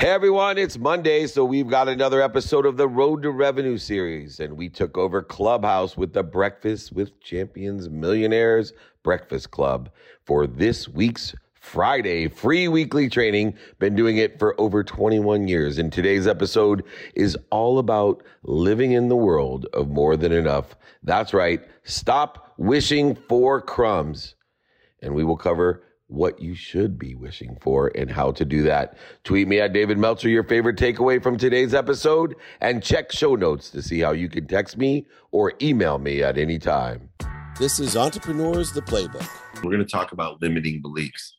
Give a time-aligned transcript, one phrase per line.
[0.00, 4.40] Hey everyone, it's Monday, so we've got another episode of the Road to Revenue series,
[4.40, 9.90] and we took over Clubhouse with the Breakfast with Champions Millionaires Breakfast Club
[10.24, 13.52] for this week's Friday free weekly training.
[13.78, 16.82] Been doing it for over 21 years, and today's episode
[17.14, 20.76] is all about living in the world of more than enough.
[21.02, 24.34] That's right, stop wishing for crumbs,
[25.02, 28.96] and we will cover what you should be wishing for and how to do that.
[29.24, 33.70] Tweet me at David Meltzer your favorite takeaway from today's episode and check show notes
[33.70, 37.08] to see how you can text me or email me at any time.
[37.58, 39.28] This is Entrepreneurs the Playbook.
[39.56, 41.36] We're going to talk about limiting beliefs.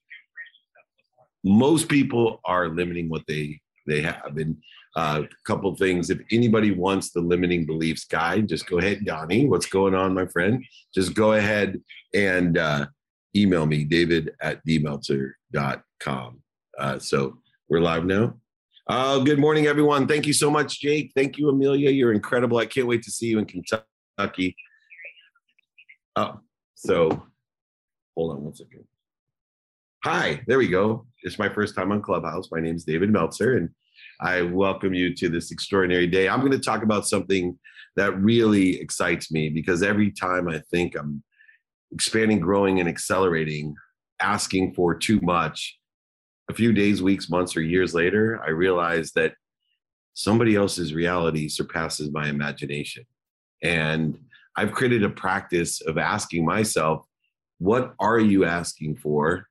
[1.44, 4.38] Most people are limiting what they they have.
[4.38, 4.58] And
[4.96, 6.10] a uh, couple things.
[6.10, 9.48] If anybody wants the limiting beliefs guide, just go ahead, Donnie.
[9.48, 10.66] What's going on, my friend?
[10.94, 11.82] Just go ahead
[12.14, 12.88] and uh,
[13.36, 16.42] email me, david at dmeltzer.com.
[16.78, 17.38] Uh, so
[17.70, 18.36] we're live now.
[18.88, 20.08] Uh, good morning, everyone.
[20.08, 21.12] Thank you so much, Jake.
[21.16, 21.92] Thank you, Amelia.
[21.92, 22.58] You're incredible.
[22.58, 24.56] I can't wait to see you in Kentucky.
[26.16, 26.40] Oh,
[26.76, 27.24] so
[28.18, 28.84] hold on one second.
[30.04, 31.06] Hi, there we go.
[31.22, 32.50] It's my first time on Clubhouse.
[32.52, 33.70] My name is David Meltzer, and
[34.20, 36.28] I welcome you to this extraordinary day.
[36.28, 37.58] I'm going to talk about something
[37.96, 41.24] that really excites me because every time I think I'm
[41.92, 43.76] expanding, growing, and accelerating,
[44.22, 45.78] asking for too much.
[46.50, 49.36] A few days, weeks, months, or years later, I realized that
[50.14, 53.06] somebody else's reality surpasses my imagination.
[53.64, 54.18] And
[54.58, 57.06] I've created a practice of asking myself,
[57.60, 59.48] what are you asking for?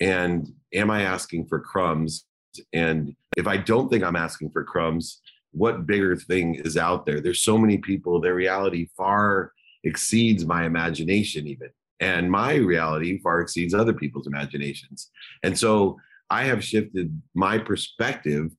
[0.00, 2.24] And am I asking for crumbs?
[2.72, 5.20] And if I don't think I'm asking for crumbs,
[5.52, 7.20] what bigger thing is out there?
[7.20, 9.52] There's so many people, their reality far
[9.84, 15.10] exceeds my imagination, even and my reality far exceeds other people's imaginations.
[15.42, 15.98] And so
[16.30, 18.50] I have shifted my perspective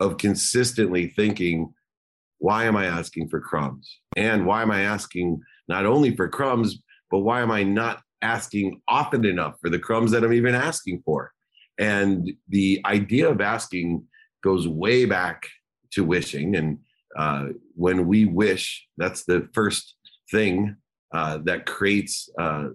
[0.00, 1.72] of consistently thinking,
[2.38, 3.98] why am I asking for crumbs?
[4.16, 6.78] And why am I asking not only for crumbs,
[7.10, 11.02] but why am I not asking often enough for the crumbs that I'm even asking
[11.04, 11.32] for?
[11.78, 14.04] And the idea of asking
[14.42, 15.46] goes way back
[15.92, 16.56] to wishing.
[16.56, 16.78] And
[17.16, 19.94] uh, when we wish, that's the first
[20.30, 20.76] thing
[21.12, 22.68] uh, that creates uh,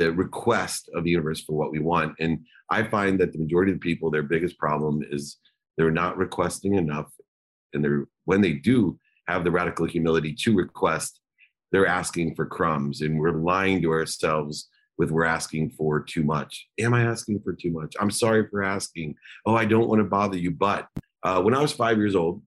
[0.00, 2.14] the request of the universe for what we want.
[2.18, 2.40] And
[2.70, 5.36] I find that the majority of people, their biggest problem is
[5.76, 7.12] they're not requesting enough.
[7.74, 11.20] And they're when they do have the radical humility to request,
[11.70, 13.02] they're asking for crumbs.
[13.02, 16.66] And we're lying to ourselves with we're asking for too much.
[16.78, 17.94] Am I asking for too much?
[18.00, 19.16] I'm sorry for asking.
[19.44, 20.50] Oh, I don't want to bother you.
[20.50, 20.88] But
[21.22, 22.42] uh, when I was five years old,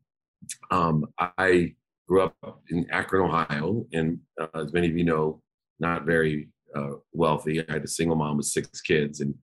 [0.72, 1.76] um, I
[2.08, 2.36] grew up
[2.72, 5.42] in Akron, Ohio, and uh, as many of you know,
[5.80, 7.62] not very uh, wealthy.
[7.62, 9.34] I had a single mom with six kids, and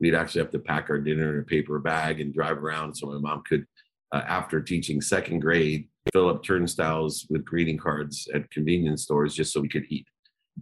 [0.00, 3.06] we'd actually have to pack our dinner in a paper bag and drive around so
[3.06, 3.66] my mom could,
[4.12, 9.52] uh, after teaching second grade, fill up turnstiles with greeting cards at convenience stores just
[9.52, 10.06] so we could eat.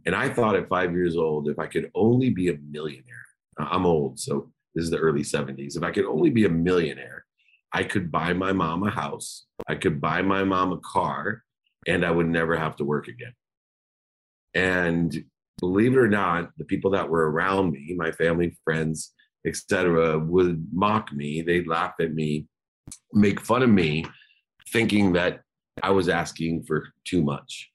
[0.06, 3.27] And I thought at five years old, if I could only be a millionaire,
[3.59, 5.77] I'm old, so this is the early 70s.
[5.77, 7.27] If I could only be a millionaire,
[7.72, 11.43] I could buy my mom a house, I could buy my mom a car,
[11.87, 13.33] and I would never have to work again.
[14.54, 15.25] And
[15.62, 19.12] believe it or not, the people that were around me, my family, friends,
[19.47, 21.41] etc., would mock me.
[21.41, 22.49] They'd laugh at me,
[23.12, 24.05] make fun of me,
[24.72, 25.43] thinking that
[25.81, 27.71] I was asking for too much,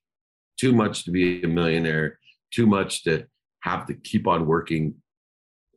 [0.59, 2.19] too much to be a millionaire,
[2.53, 3.25] too much to
[3.61, 4.95] have to keep on working,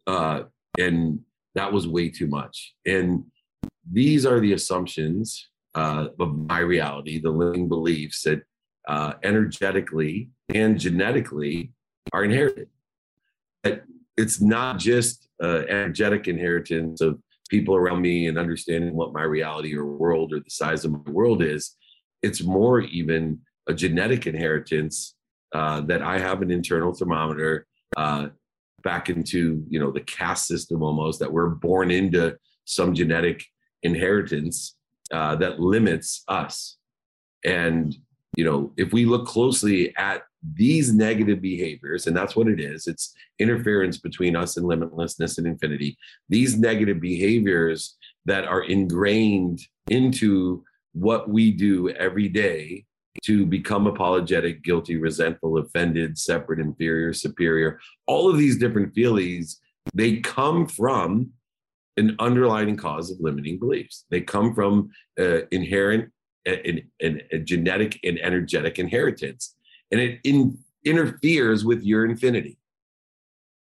[0.08, 0.42] uh,
[0.80, 1.20] and
[1.54, 2.74] that was way too much.
[2.84, 3.22] And
[3.88, 8.42] these are the assumptions uh, of my reality, the limiting beliefs that
[8.88, 11.70] uh, energetically and genetically
[12.12, 12.68] are inherited.
[14.16, 17.18] It's not just uh, energetic inheritance of
[17.48, 21.10] people around me and understanding what my reality or world or the size of my
[21.10, 21.76] world is.
[22.22, 25.14] It's more even a genetic inheritance
[25.52, 27.66] uh, that I have an internal thermometer
[27.96, 28.28] uh,
[28.82, 33.44] back into you know the caste system almost that we're born into some genetic
[33.82, 34.76] inheritance
[35.12, 36.76] uh, that limits us.
[37.44, 37.96] And
[38.36, 42.86] you know if we look closely at these negative behaviors, and that's what it is
[42.86, 45.96] it's interference between us and limitlessness and infinity.
[46.28, 52.86] These negative behaviors that are ingrained into what we do every day
[53.24, 59.60] to become apologetic, guilty, resentful, offended, separate, inferior, superior, all of these different feelings,
[59.94, 61.30] they come from
[61.96, 64.06] an underlying cause of limiting beliefs.
[64.10, 66.10] They come from uh, inherent,
[66.46, 69.56] a, a, a genetic and energetic inheritance
[69.90, 72.58] and it in, interferes with your infinity.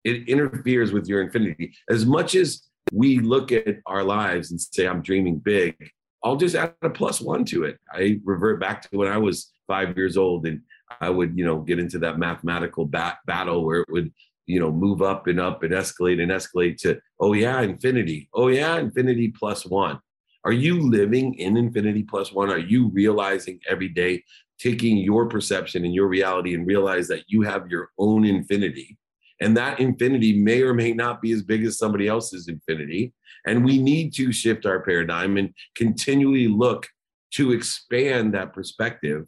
[0.03, 1.73] It interferes with your infinity.
[1.89, 5.75] As much as we look at our lives and say, I'm dreaming big,
[6.23, 7.77] I'll just add a plus one to it.
[7.91, 10.61] I revert back to when I was five years old and
[10.99, 14.11] I would, you know, get into that mathematical bat- battle where it would,
[14.45, 18.29] you know, move up and up and escalate and escalate to, oh yeah, infinity.
[18.33, 19.99] Oh yeah, infinity plus one.
[20.45, 22.49] Are you living in infinity plus one?
[22.49, 24.23] Are you realizing every day,
[24.59, 28.97] taking your perception and your reality and realize that you have your own infinity?
[29.41, 33.13] And that infinity may or may not be as big as somebody else's infinity.
[33.47, 36.87] And we need to shift our paradigm and continually look
[37.31, 39.27] to expand that perspective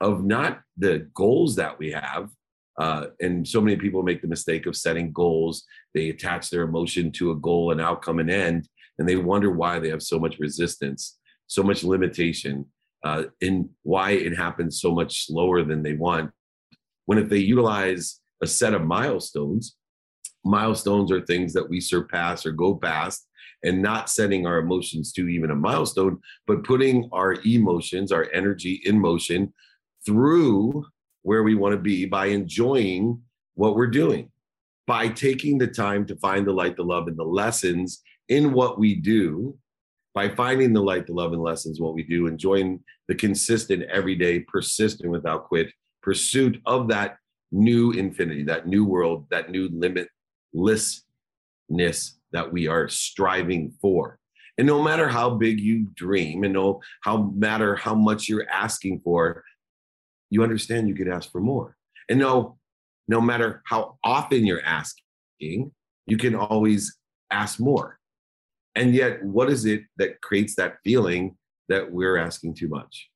[0.00, 2.30] of not the goals that we have.
[2.78, 5.64] Uh, and so many people make the mistake of setting goals.
[5.94, 8.68] They attach their emotion to a goal, an outcome, an end,
[8.98, 12.66] and they wonder why they have so much resistance, so much limitation,
[13.04, 13.24] uh,
[13.82, 16.30] why it happens so much slower than they want.
[17.04, 19.76] When if they utilize a set of milestones,
[20.44, 23.28] milestones are things that we surpass or go past
[23.62, 28.80] and not setting our emotions to even a milestone, but putting our emotions, our energy
[28.84, 29.52] in motion
[30.04, 30.84] through
[31.22, 33.20] where we want to be by enjoying
[33.54, 34.30] what we're doing,
[34.86, 38.78] by taking the time to find the light, the love, and the lessons in what
[38.78, 39.56] we do,
[40.14, 44.40] by finding the light, the love, and lessons what we do, enjoying the consistent, everyday,
[44.40, 45.70] persistent, without quit
[46.02, 47.16] pursuit of that
[47.50, 51.02] new infinity, that new world, that new limitlessness
[52.32, 54.18] that we are striving for.
[54.56, 59.00] And no matter how big you dream and no how matter how much you're asking
[59.02, 59.42] for,
[60.30, 61.76] you understand you could ask for more.
[62.08, 62.58] And no,
[63.08, 65.72] no matter how often you're asking,
[66.06, 66.96] you can always
[67.30, 67.98] ask more.
[68.76, 71.36] And yet, what is it that creates that feeling
[71.68, 73.08] that we're asking too much?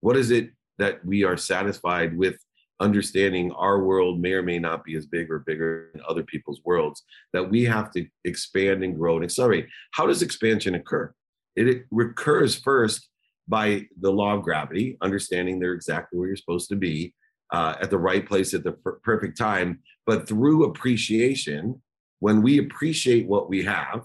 [0.00, 2.36] What is it that we are satisfied with
[2.80, 6.60] understanding our world may or may not be as big or bigger than other people's
[6.64, 9.68] worlds, that we have to expand and grow and accelerate?
[9.92, 11.14] How does expansion occur?
[11.54, 13.08] It, recurs first
[13.46, 17.14] by the law of gravity, understanding they're exactly where you're supposed to be
[17.52, 19.80] uh, at the right place at the per- perfect time.
[20.06, 21.80] But through appreciation,
[22.20, 24.04] when we appreciate what we have,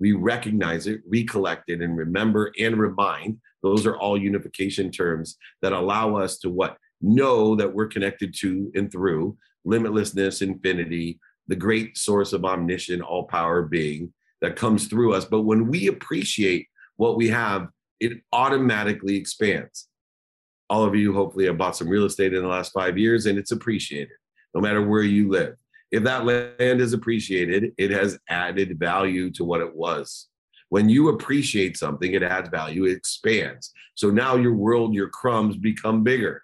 [0.00, 3.38] we recognize it, recollect it, and remember and remind.
[3.62, 6.76] Those are all unification terms that allow us to what?
[7.02, 9.36] Know that we're connected to and through
[9.66, 15.26] limitlessness, infinity, the great source of omniscient, all power being that comes through us.
[15.26, 17.68] But when we appreciate what we have,
[18.00, 19.88] it automatically expands.
[20.70, 23.38] All of you hopefully have bought some real estate in the last five years and
[23.38, 24.16] it's appreciated
[24.54, 25.56] no matter where you live.
[25.90, 30.28] If that land is appreciated, it has added value to what it was.
[30.68, 33.72] When you appreciate something, it adds value, it expands.
[33.96, 36.42] So now your world, your crumbs become bigger.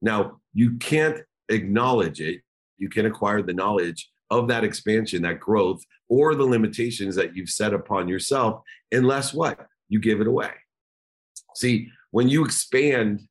[0.00, 1.18] Now, you can't
[1.48, 2.42] acknowledge it.
[2.78, 7.50] You can acquire the knowledge of that expansion, that growth, or the limitations that you've
[7.50, 8.62] set upon yourself,
[8.92, 9.66] unless what?
[9.88, 10.50] You give it away.
[11.56, 13.22] See, when you expand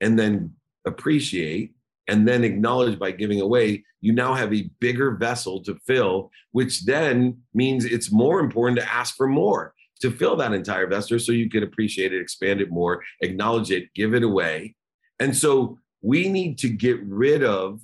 [0.00, 0.54] and then
[0.86, 1.72] appreciate,
[2.10, 6.84] and then acknowledge by giving away, you now have a bigger vessel to fill, which
[6.84, 11.30] then means it's more important to ask for more to fill that entire vessel so
[11.30, 14.74] you can appreciate it, expand it more, acknowledge it, give it away.
[15.20, 17.80] And so we need to get rid of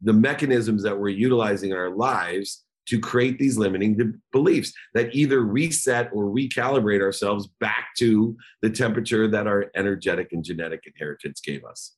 [0.00, 5.40] the mechanisms that we're utilizing in our lives to create these limiting beliefs that either
[5.40, 11.64] reset or recalibrate ourselves back to the temperature that our energetic and genetic inheritance gave
[11.64, 11.96] us.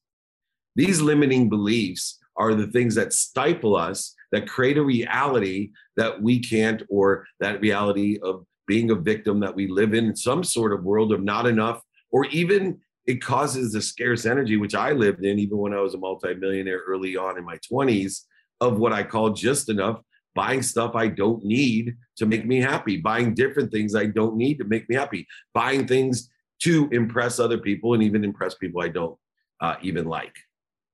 [0.75, 6.41] These limiting beliefs are the things that stifle us, that create a reality that we
[6.41, 10.85] can't, or that reality of being a victim that we live in some sort of
[10.85, 15.39] world of not enough, or even it causes the scarce energy, which I lived in
[15.39, 18.23] even when I was a multimillionaire early on in my 20s,
[18.61, 20.01] of what I call just enough,
[20.35, 24.59] buying stuff I don't need to make me happy, buying different things I don't need
[24.59, 28.89] to make me happy, buying things to impress other people and even impress people I
[28.89, 29.19] don't
[29.61, 30.37] uh, even like.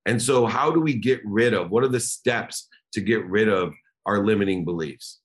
[0.09, 3.47] And so, how do we get rid of what are the steps to get rid
[3.47, 3.75] of
[4.07, 5.21] our limiting beliefs?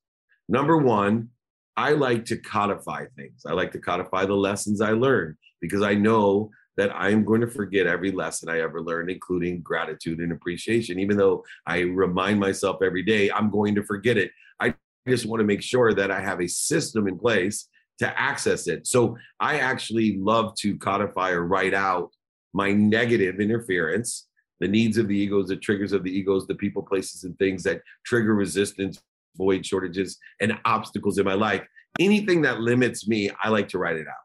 [0.49, 1.29] Number one,
[1.77, 3.43] I like to codify things.
[3.47, 7.47] I like to codify the lessons I learned because I know that I'm going to
[7.47, 10.99] forget every lesson I ever learned, including gratitude and appreciation.
[10.99, 14.31] Even though I remind myself every day, I'm going to forget it.
[14.59, 14.75] I
[15.07, 18.85] just want to make sure that I have a system in place to access it.
[18.85, 22.11] So I actually love to codify or write out
[22.53, 24.27] my negative interference
[24.59, 27.63] the needs of the egos, the triggers of the egos, the people, places, and things
[27.63, 29.01] that trigger resistance,
[29.35, 31.61] void shortages, and obstacles in my life.
[31.99, 34.23] Anything that limits me, I like to write it out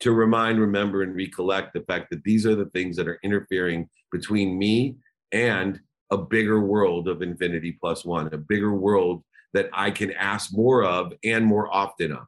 [0.00, 3.88] to remind, remember, and recollect the fact that these are the things that are interfering
[4.10, 4.96] between me
[5.32, 5.78] and
[6.10, 10.82] a bigger world of infinity plus one, a bigger world that I can ask more
[10.82, 12.26] of and more often of.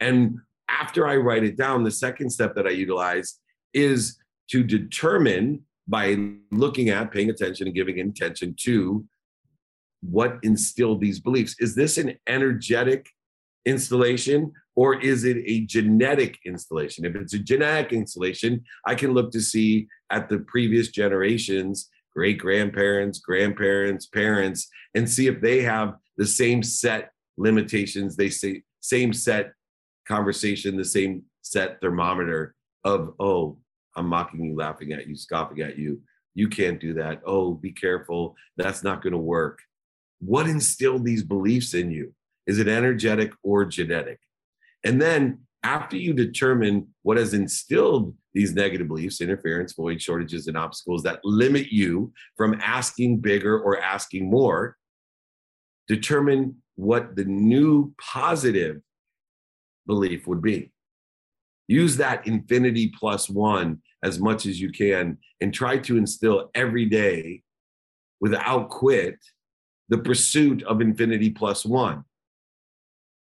[0.00, 3.38] And after I write it down, the second step that I utilize
[3.72, 4.18] is
[4.50, 6.16] to determine by
[6.50, 9.04] looking at, paying attention, and giving attention to
[10.00, 11.56] what instilled these beliefs.
[11.58, 13.08] Is this an energetic
[13.64, 17.04] installation or is it a genetic installation?
[17.04, 22.38] If it's a genetic installation, I can look to see at the previous generations, great
[22.38, 29.12] grandparents, grandparents, parents, and see if they have the same set limitations, they say same
[29.12, 29.52] set
[30.06, 33.58] conversation, the same set thermometer of, oh,
[33.96, 36.00] I'm mocking you, laughing at you, scoffing at you.
[36.34, 37.22] You can't do that.
[37.26, 38.36] Oh, be careful.
[38.56, 39.60] That's not going to work.
[40.20, 42.14] What instilled these beliefs in you?
[42.46, 44.20] Is it energetic or genetic?
[44.84, 50.56] And then after you determine what has instilled these negative beliefs, interference, void, shortages, and
[50.56, 54.76] obstacles that limit you from asking bigger or asking more,
[55.88, 58.80] determine what the new positive
[59.86, 60.70] belief would be.
[61.68, 66.84] Use that infinity plus one as much as you can and try to instill every
[66.84, 67.42] day
[68.20, 69.18] without quit
[69.88, 72.04] the pursuit of infinity plus one.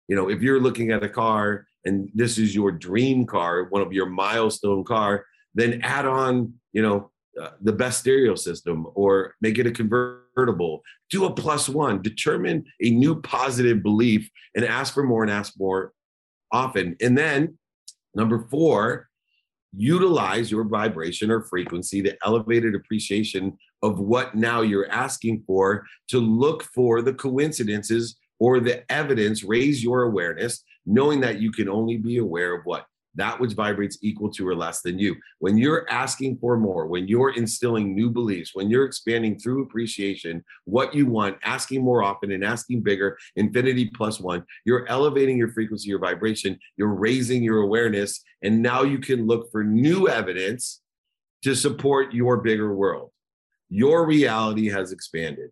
[0.08, 3.82] You know, if you're looking at a car and this is your dream car, one
[3.82, 9.36] of your milestone car, then add on, you know, uh, the best stereo system or
[9.42, 10.82] make it a convertible.
[11.10, 15.54] Do a plus one, determine a new positive belief and ask for more and ask
[15.58, 15.94] more
[16.52, 16.96] often.
[17.02, 17.58] And then
[18.18, 19.08] number four,
[19.74, 26.20] utilize your vibration or frequency, the elevated appreciation of what now you're asking for to
[26.20, 31.98] look for the coincidences or the evidence, raise your awareness, knowing that you can only
[31.98, 32.86] be aware of what
[33.18, 35.16] that which vibrates equal to or less than you.
[35.40, 40.44] When you're asking for more, when you're instilling new beliefs, when you're expanding through appreciation,
[40.66, 45.52] what you want, asking more often and asking bigger, infinity plus one, you're elevating your
[45.52, 50.82] frequency, your vibration, you're raising your awareness, and now you can look for new evidence
[51.44, 53.12] to support your bigger world.
[53.70, 55.50] Your reality has expanded,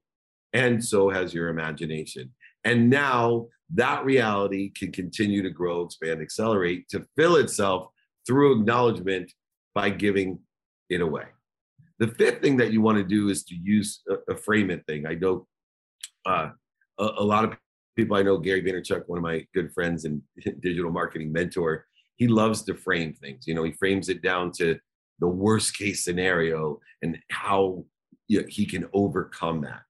[0.53, 2.31] and so has your imagination.
[2.63, 7.87] And now that reality can continue to grow, expand, accelerate to fill itself
[8.27, 9.31] through acknowledgement
[9.73, 10.39] by giving
[10.89, 11.25] it away.
[11.99, 14.85] The fifth thing that you want to do is to use a, a frame it
[14.85, 15.05] thing.
[15.05, 15.47] I know
[16.25, 16.49] uh,
[16.99, 17.57] a, a, lot of
[17.95, 20.21] people I know, Gary Vaynerchuk, one of my good friends and
[20.61, 21.85] digital marketing mentor,
[22.17, 23.47] he loves to frame things.
[23.47, 24.77] You know, he frames it down to
[25.19, 27.85] the worst case scenario and how
[28.27, 29.81] you know, he can overcome that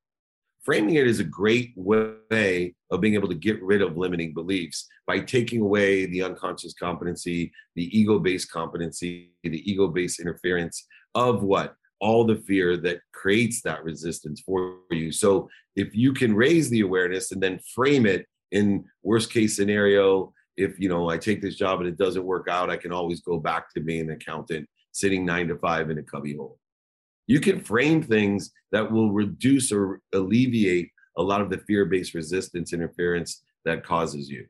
[0.65, 4.88] framing it is a great way of being able to get rid of limiting beliefs
[5.05, 11.43] by taking away the unconscious competency, the ego based competency, the ego based interference of
[11.43, 11.75] what?
[12.01, 15.12] All the fear that creates that resistance for you.
[15.12, 20.34] So if you can raise the awareness and then frame it in worst case scenario,
[20.57, 23.22] if you know I take this job and it doesn't work out, I can always
[23.22, 26.57] go back to being an accountant sitting nine to five in a cubbyhole.
[27.27, 32.13] You can frame things that will reduce or alleviate a lot of the fear based
[32.13, 34.46] resistance interference that causes you.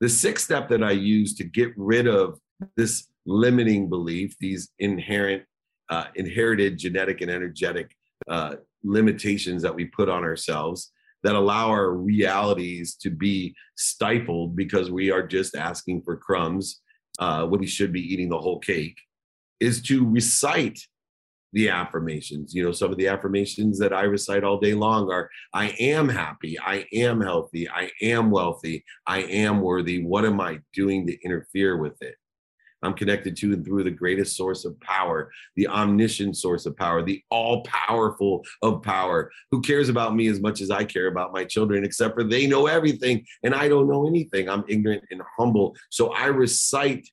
[0.00, 2.38] The sixth step that I use to get rid of
[2.76, 5.42] this limiting belief, these inherent,
[5.88, 7.96] uh, inherited genetic and energetic
[8.28, 10.92] uh, limitations that we put on ourselves
[11.22, 16.82] that allow our realities to be stifled because we are just asking for crumbs
[17.18, 18.96] uh, when we should be eating the whole cake,
[19.58, 20.78] is to recite
[21.56, 22.54] the affirmations.
[22.54, 26.06] You know, some of the affirmations that I recite all day long are I am
[26.06, 30.04] happy, I am healthy, I am wealthy, I am worthy.
[30.04, 32.16] What am I doing to interfere with it?
[32.82, 37.02] I'm connected to and through the greatest source of power, the omniscient source of power,
[37.02, 39.32] the all powerful of power.
[39.50, 42.46] Who cares about me as much as I care about my children, except for they
[42.46, 44.50] know everything and I don't know anything.
[44.50, 45.74] I'm ignorant and humble.
[45.88, 47.08] So I recite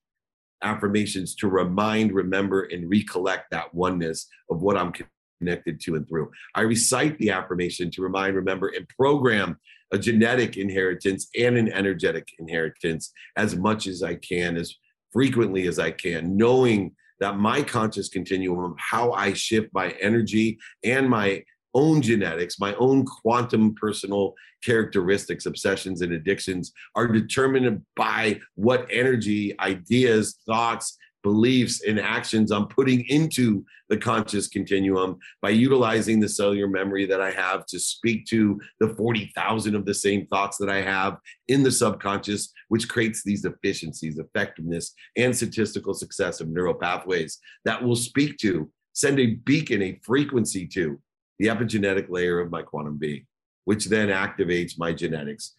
[0.63, 4.93] affirmations to remind, remember, and recollect that oneness of what I'm
[5.39, 6.31] connected to and through.
[6.55, 9.59] I recite the affirmation to remind, remember, and program
[9.91, 14.73] a genetic inheritance and an energetic inheritance as much as I can, as
[15.11, 21.09] frequently as I can, knowing that my conscious continuum how I shift my energy and
[21.09, 21.43] my
[21.73, 29.57] own genetics, my own quantum personal characteristics, obsessions, and addictions are determined by what energy,
[29.59, 36.67] ideas, thoughts, beliefs, and actions I'm putting into the conscious continuum by utilizing the cellular
[36.67, 40.81] memory that I have to speak to the 40,000 of the same thoughts that I
[40.81, 47.39] have in the subconscious, which creates these efficiencies, effectiveness, and statistical success of neural pathways
[47.65, 50.99] that will speak to, send a beacon, a frequency to
[51.39, 53.25] the epigenetic layer of my quantum being.
[53.65, 55.53] which then activates my genetics.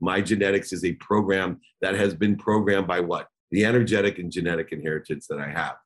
[0.00, 3.28] My genetics is a program that has been programmed by what?
[3.50, 5.76] The energetic and genetic inheritance that I have.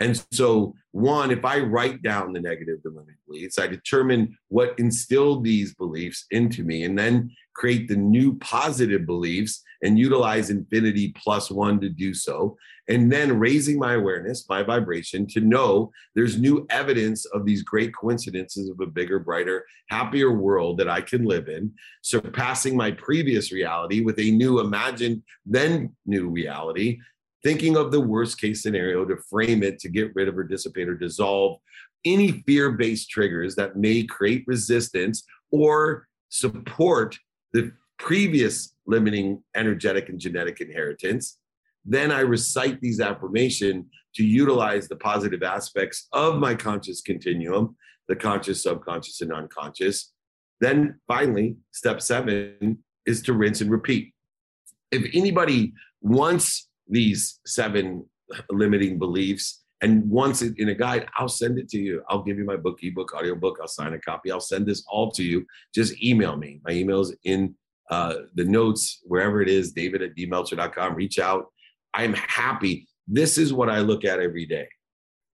[0.00, 5.44] And so, one, if I write down the negative limiting beliefs, I determine what instilled
[5.44, 11.50] these beliefs into me and then create the new positive beliefs and utilize infinity plus
[11.50, 12.56] one to do so.
[12.88, 17.94] And then raising my awareness, my vibration to know there's new evidence of these great
[17.94, 23.52] coincidences of a bigger, brighter, happier world that I can live in, surpassing my previous
[23.52, 26.98] reality with a new imagined, then new reality
[27.42, 30.88] thinking of the worst case scenario to frame it to get rid of or dissipate
[30.88, 31.58] or dissolve
[32.04, 37.16] any fear based triggers that may create resistance or support
[37.52, 41.38] the previous limiting energetic and genetic inheritance.
[41.84, 47.76] Then I recite these affirmation to utilize the positive aspects of my conscious continuum,
[48.08, 50.12] the conscious, subconscious, and unconscious.
[50.60, 54.12] Then finally, step seven is to rinse and repeat.
[54.90, 58.04] If anybody wants these seven
[58.50, 59.64] limiting beliefs.
[59.80, 62.02] And once it, in a guide, I'll send it to you.
[62.08, 63.58] I'll give you my book, ebook, audiobook.
[63.60, 64.32] I'll sign a copy.
[64.32, 65.46] I'll send this all to you.
[65.74, 66.60] Just email me.
[66.64, 67.54] My email is in
[67.90, 70.94] uh, the notes, wherever it is, david at dmeltzer.com.
[70.94, 71.46] Reach out.
[71.94, 72.86] I'm happy.
[73.06, 74.68] This is what I look at every day.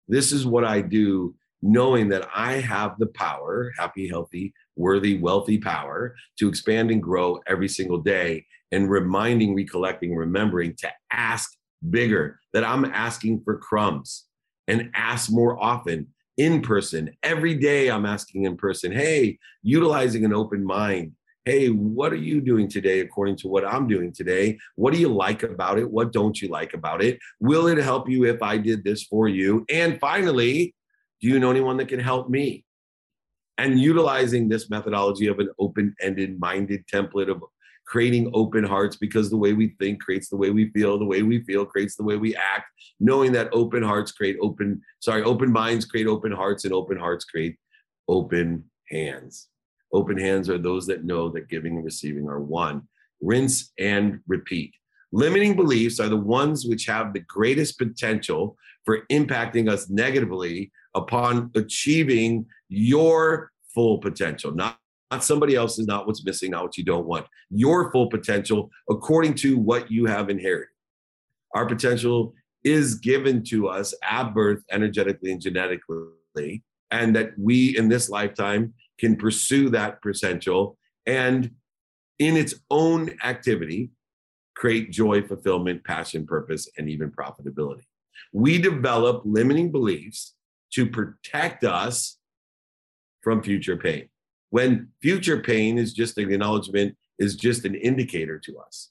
[0.07, 5.59] This is what I do, knowing that I have the power, happy, healthy, worthy, wealthy
[5.59, 11.53] power to expand and grow every single day and reminding, recollecting, remembering to ask
[11.91, 14.25] bigger, that I'm asking for crumbs
[14.67, 17.11] and ask more often in person.
[17.23, 21.13] Every day I'm asking in person, hey, utilizing an open mind.
[21.45, 24.59] Hey, what are you doing today according to what I'm doing today?
[24.77, 25.91] What do you like about it?
[25.91, 27.19] What don't you like about it?
[27.41, 29.65] Will it help you if I did this for you?
[29.71, 30.75] And finally,
[31.21, 32.65] do you know anyone that can help me?
[33.57, 37.43] And utilizing this methodology of an open ended minded template of
[37.89, 40.99] creating open hearts because the way we think creates the way we feel.
[40.99, 42.67] The way we feel creates the way we act.
[43.01, 47.25] Knowing that open hearts create open sorry open minds create open hearts and open hearts
[47.25, 47.57] create
[48.07, 49.49] open hands.
[49.93, 52.83] Open hands are those that know that giving and receiving are one.
[53.23, 54.75] Rinse and repeat.
[55.11, 61.51] Limiting beliefs are the ones which have the greatest potential for impacting us negatively upon
[61.55, 64.79] achieving your full potential not
[65.11, 67.27] not somebody else's, not what's missing, not what you don't want.
[67.51, 70.69] Your full potential according to what you have inherited.
[71.55, 77.89] Our potential is given to us at birth, energetically and genetically, and that we in
[77.89, 81.51] this lifetime can pursue that potential and
[82.19, 83.91] in its own activity
[84.57, 87.85] create joy, fulfillment, passion, purpose, and even profitability.
[88.33, 90.35] We develop limiting beliefs
[90.73, 92.19] to protect us
[93.23, 94.09] from future pain
[94.51, 98.91] when future pain is just an acknowledgement is just an indicator to us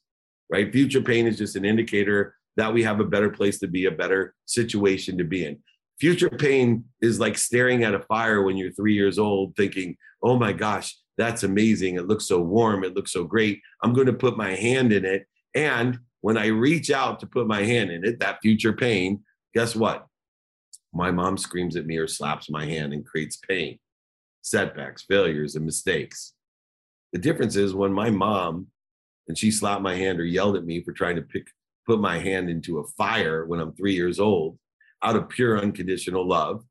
[0.49, 0.71] right?
[0.71, 3.91] Future pain is just an indicator that we have a better place to be a
[3.91, 5.59] better situation to be in.
[5.99, 10.37] Future pain is like staring at a fire when you're three years old thinking oh
[10.37, 11.95] my gosh that's amazing.
[11.95, 12.83] It looks so warm.
[12.83, 13.59] It looks so great.
[13.81, 15.25] I'm going to put my hand in it.
[15.55, 19.75] And when i reach out to put my hand in it that future pain guess
[19.75, 20.05] what?
[20.93, 23.79] My mom screams at me or slaps my hand and creates pain
[24.49, 26.33] setbacks, failures, and mistakes.
[27.13, 28.67] The difference is when my mom
[29.27, 31.47] and she slapped my hand or yelled at me for trying to pick
[31.85, 34.59] put my hand into a fire when I'm three years old
[35.03, 36.65] out of pure unconditional love,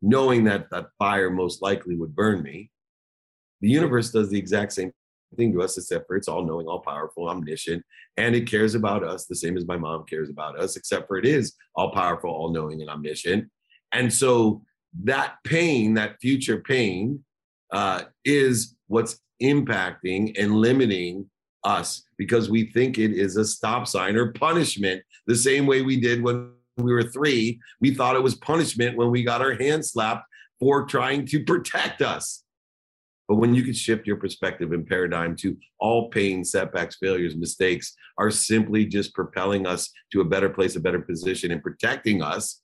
[0.00, 2.70] knowing that that fire most likely would burn me.
[3.60, 4.92] The universe does the exact same
[5.36, 7.84] thing to us, except for it's all knowing, all powerful, omniscient,
[8.16, 11.16] and it cares about us the same as my mom cares about us, except for
[11.16, 13.50] it is all powerful, all knowing, and omniscient.
[13.92, 14.62] And so
[15.04, 17.24] that pain, that future pain,
[17.72, 21.28] uh, is what's impacting and limiting
[21.64, 26.00] us because we think it is a stop sign or punishment, the same way we
[26.00, 27.60] did when we were three.
[27.80, 30.26] We thought it was punishment when we got our hand slapped
[30.58, 32.44] for trying to protect us.
[33.28, 37.94] But when you can shift your perspective and paradigm to all pain, setbacks, failures, mistakes
[38.18, 42.60] are simply just propelling us to a better place, a better position, and protecting us,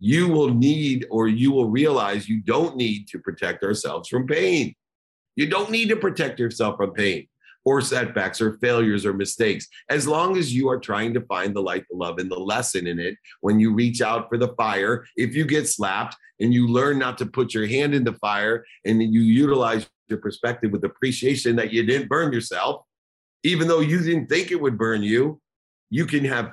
[0.00, 4.74] you will need or you will realize you don't need to protect ourselves from pain.
[5.36, 7.28] You don't need to protect yourself from pain
[7.64, 9.68] or setbacks or failures or mistakes.
[9.90, 12.86] As long as you are trying to find the light, the love, and the lesson
[12.86, 16.66] in it, when you reach out for the fire, if you get slapped and you
[16.66, 20.84] learn not to put your hand in the fire and you utilize your perspective with
[20.84, 22.84] appreciation that you didn't burn yourself,
[23.42, 25.40] even though you didn't think it would burn you,
[25.90, 26.52] you can have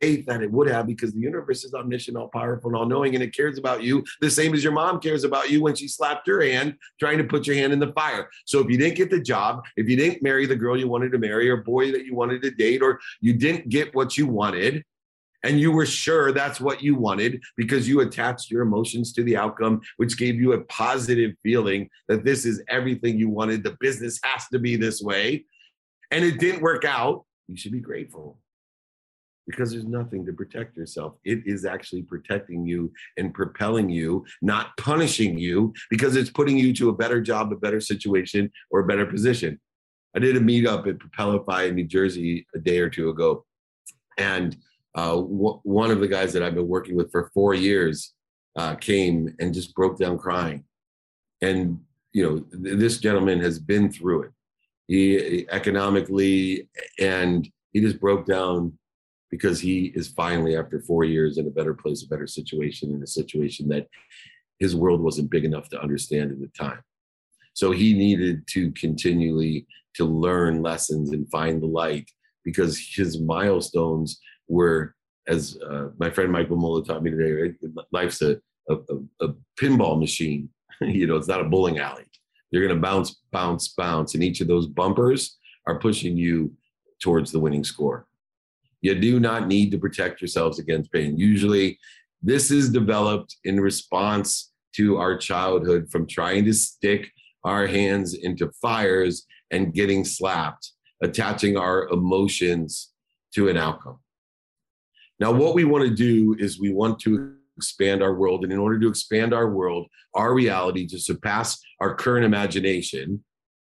[0.00, 3.14] faith that it would have because the universe is omniscient, all powerful, and all knowing,
[3.14, 5.88] and it cares about you the same as your mom cares about you when she
[5.88, 8.28] slapped your hand trying to put your hand in the fire.
[8.44, 11.12] So if you didn't get the job, if you didn't marry the girl you wanted
[11.12, 14.26] to marry or boy that you wanted to date, or you didn't get what you
[14.26, 14.84] wanted,
[15.42, 19.36] and you were sure that's what you wanted because you attached your emotions to the
[19.36, 23.62] outcome, which gave you a positive feeling that this is everything you wanted.
[23.62, 25.44] The business has to be this way.
[26.10, 27.24] And it didn't work out.
[27.46, 28.38] You should be grateful
[29.46, 31.14] because there's nothing to protect yourself.
[31.24, 36.72] It is actually protecting you and propelling you, not punishing you because it's putting you
[36.74, 39.60] to a better job, a better situation, or a better position.
[40.14, 43.44] I did a meetup at Propelify in New Jersey a day or two ago.
[44.18, 44.56] And
[44.94, 48.14] uh, w- one of the guys that I've been working with for four years
[48.56, 50.64] uh, came and just broke down crying.
[51.42, 51.80] And,
[52.12, 54.30] you know, th- this gentleman has been through it.
[54.88, 58.78] He economically, and he just broke down
[59.30, 63.02] because he is finally, after four years, in a better place, a better situation, in
[63.02, 63.86] a situation that
[64.58, 66.80] his world wasn't big enough to understand at the time.
[67.54, 72.10] So he needed to continually to learn lessons and find the light
[72.44, 74.94] because his milestones were,
[75.26, 77.54] as uh, my friend Michael Mola taught me today, right?
[77.92, 78.36] life's a,
[78.68, 78.76] a,
[79.20, 79.28] a
[79.60, 80.48] pinball machine.
[80.80, 82.04] you know, it's not a bowling alley.
[82.50, 85.36] You're going to bounce, bounce, bounce, and each of those bumpers
[85.66, 86.52] are pushing you
[87.02, 88.06] towards the winning score.
[88.82, 91.18] You do not need to protect yourselves against pain.
[91.18, 91.78] Usually,
[92.22, 97.10] this is developed in response to our childhood from trying to stick
[97.44, 102.92] our hands into fires and getting slapped, attaching our emotions
[103.34, 103.98] to an outcome.
[105.18, 108.44] Now, what we want to do is we want to expand our world.
[108.44, 113.24] And in order to expand our world, our reality to surpass our current imagination,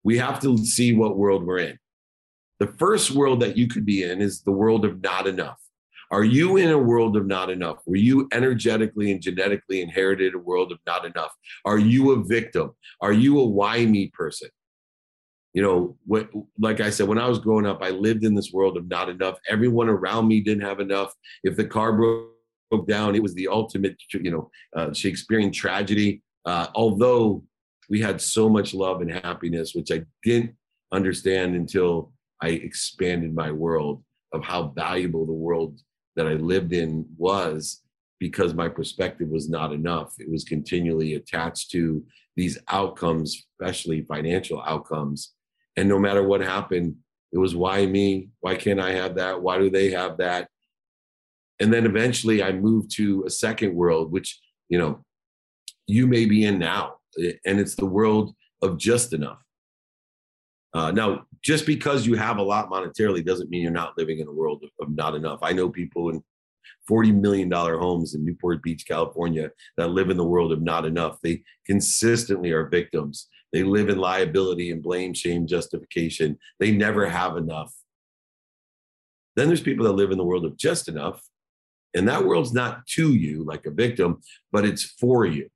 [0.04, 1.78] we have to see what world we're in.
[2.62, 5.58] The first world that you could be in is the world of not enough.
[6.12, 7.78] Are you in a world of not enough?
[7.86, 11.32] Were you energetically and genetically inherited a world of not enough?
[11.64, 12.70] Are you a victim?
[13.00, 14.48] Are you a why me person?
[15.54, 18.52] you know what like i said when i was growing up i lived in this
[18.54, 21.12] world of not enough everyone around me didn't have enough
[21.44, 26.68] if the car broke down it was the ultimate you know uh, shakespearean tragedy uh,
[26.74, 27.44] although
[27.90, 30.54] we had so much love and happiness which i didn't
[30.90, 32.10] understand until
[32.42, 34.02] i expanded my world
[34.32, 35.78] of how valuable the world
[36.16, 37.82] that i lived in was
[38.18, 42.04] because my perspective was not enough it was continually attached to
[42.36, 45.32] these outcomes especially financial outcomes
[45.76, 46.96] and no matter what happened,
[47.32, 48.28] it was why me?
[48.40, 49.40] Why can't I have that?
[49.40, 50.48] Why do they have that?
[51.60, 55.04] And then eventually I moved to a second world, which, you know,
[55.86, 56.96] you may be in now.
[57.46, 59.42] And it's the world of just enough.
[60.74, 64.28] Uh, now, just because you have a lot monetarily doesn't mean you're not living in
[64.28, 65.40] a world of, of not enough.
[65.42, 66.22] I know people in
[66.90, 71.18] $40 million homes in Newport Beach, California that live in the world of not enough.
[71.22, 76.38] They consistently are victims they live in liability and blame, shame, justification.
[76.58, 77.72] They never have enough.
[79.36, 81.22] Then there's people that live in the world of just enough.
[81.94, 85.48] And that world's not to you like a victim, but it's for you.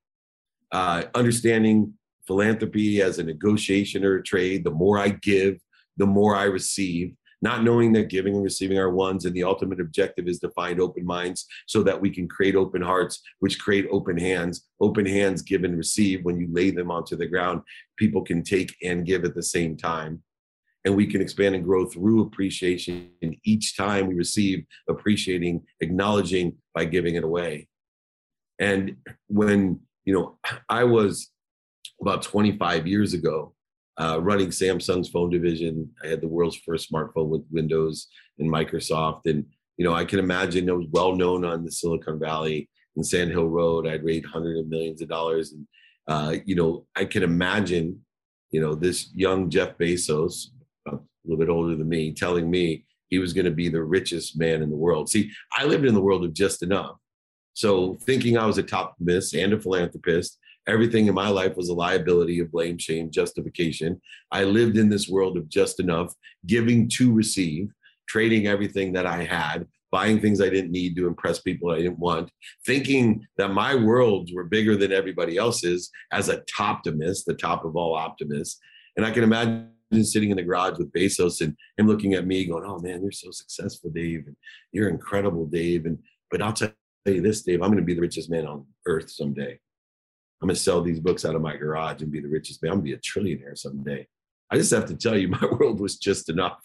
[0.70, 1.94] Uh, understanding
[2.26, 5.60] philanthropy as a negotiation or a trade, the more I give,
[5.96, 9.80] the more I receive not knowing that giving and receiving are ones and the ultimate
[9.80, 13.86] objective is to find open minds so that we can create open hearts which create
[13.90, 14.66] open hands.
[14.80, 16.24] Open hands give and receive.
[16.24, 17.62] When you lay them onto the ground
[17.98, 20.22] people can take and give at the same time.
[20.84, 23.10] And we can expand and grow through appreciation.
[23.22, 27.68] And each time we receive appreciating acknowledging by giving it away.
[28.58, 28.96] And
[29.28, 31.30] when you know i was
[32.00, 33.54] about 25 years ago
[33.98, 35.90] uh, running Samsung's phone division.
[36.04, 39.22] I had the world's first smartphone with Windows and Microsoft.
[39.26, 39.44] And,
[39.76, 43.30] you know, I can imagine it was well known on the Silicon Valley in Sand
[43.30, 43.86] Hill Road.
[43.86, 45.52] I'd raised hundreds of millions of dollars.
[45.52, 45.66] And,
[46.08, 48.00] uh, you know, I can imagine,
[48.50, 50.48] you know, this young Jeff Bezos,
[50.86, 54.38] a little bit older than me, telling me he was going to be the richest
[54.38, 55.08] man in the world.
[55.08, 56.96] See, I lived in the world of just enough.
[57.54, 61.74] So thinking I was a top and a philanthropist, Everything in my life was a
[61.74, 64.00] liability of blame, shame, justification.
[64.32, 66.12] I lived in this world of just enough,
[66.46, 67.68] giving to receive,
[68.08, 71.98] trading everything that I had, buying things I didn't need to impress people I didn't
[71.98, 72.30] want,
[72.66, 77.76] thinking that my worlds were bigger than everybody else's as a optimist, the top of
[77.76, 78.58] all optimists.
[78.96, 79.70] And I can imagine
[80.02, 83.12] sitting in the garage with Bezos and him looking at me going, Oh man, you're
[83.12, 84.24] so successful, Dave.
[84.26, 84.36] And
[84.72, 85.86] you're incredible, Dave.
[85.86, 85.98] And
[86.30, 86.72] but I'll tell
[87.06, 89.60] you this, Dave, I'm going to be the richest man on earth someday.
[90.40, 92.72] I'm gonna sell these books out of my garage and be the richest man.
[92.72, 94.06] I'm gonna be a trillionaire someday.
[94.50, 96.60] I just have to tell you, my world was just enough.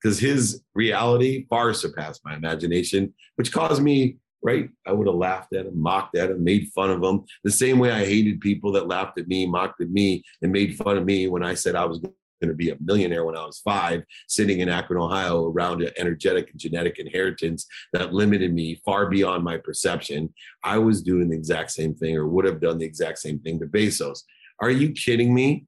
[0.00, 4.68] because his reality far surpassed my imagination, which caused me, right?
[4.86, 7.78] I would have laughed at him, mocked at him, made fun of him, the same
[7.78, 11.04] way I hated people that laughed at me, mocked at me, and made fun of
[11.04, 12.00] me when I said I was
[12.40, 15.90] going to be a millionaire when I was five, sitting in Akron, Ohio, around an
[15.96, 20.32] energetic and genetic inheritance that limited me far beyond my perception.
[20.62, 23.58] I was doing the exact same thing or would have done the exact same thing
[23.60, 24.20] to Bezos.
[24.60, 25.66] Are you kidding me?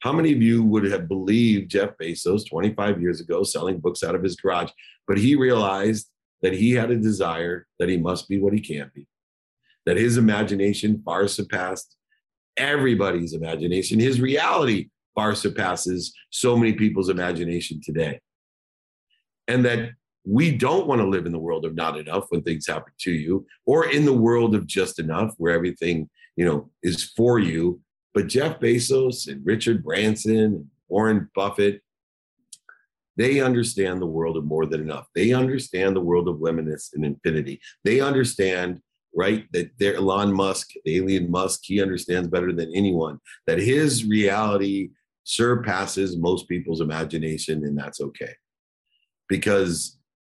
[0.00, 4.16] How many of you would have believed Jeff Bezos 25 years ago selling books out
[4.16, 4.70] of his garage?
[5.06, 6.08] But he realized
[6.42, 9.06] that he had a desire that he must be what he can't be,
[9.86, 11.96] that his imagination far surpassed
[12.56, 13.98] everybody's imagination.
[13.98, 18.20] His reality far surpasses so many people's imagination today.
[19.48, 19.90] And that
[20.24, 23.10] we don't want to live in the world of not enough when things happen to
[23.10, 27.80] you, or in the world of just enough where everything, you know, is for you.
[28.14, 31.82] But Jeff Bezos and Richard Branson and Warren Buffett,
[33.16, 35.06] they understand the world of more than enough.
[35.14, 37.60] They understand the world of limitless and infinity.
[37.84, 38.80] They understand
[39.14, 39.46] right?
[39.52, 44.90] That there, Elon Musk, the alien Musk, he understands better than anyone that his reality
[45.24, 48.32] surpasses most people's imagination, and that's okay.
[49.28, 49.98] Because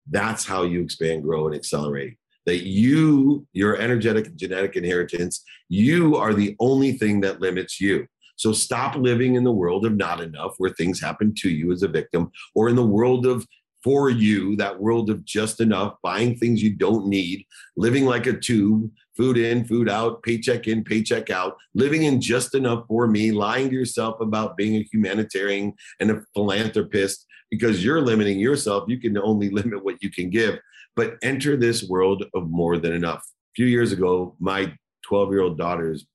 [0.09, 2.17] that's how you expand, grow, and accelerate.
[2.45, 8.05] That you, your energetic and genetic inheritance, you are the only thing that limits you.
[8.35, 11.83] So stop living in the world of not enough, where things happen to you as
[11.83, 13.47] a victim, or in the world of
[13.83, 18.37] for you, that world of just enough, buying things you don't need, living like a
[18.37, 23.31] tube, food in, food out, paycheck in, paycheck out, living in just enough for me,
[23.31, 28.85] lying to yourself about being a humanitarian and a philanthropist because you're limiting yourself.
[28.87, 30.59] You can only limit what you can give,
[30.95, 33.19] but enter this world of more than enough.
[33.19, 34.73] A few years ago, my
[35.05, 36.05] 12 year old daughter's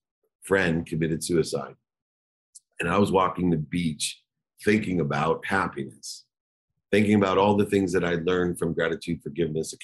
[0.43, 1.75] friend committed suicide.
[2.81, 4.23] And I was walking the beach
[4.65, 6.25] thinking about happiness
[6.91, 9.75] thinking about all the things that I learned from gratitude, forgiveness,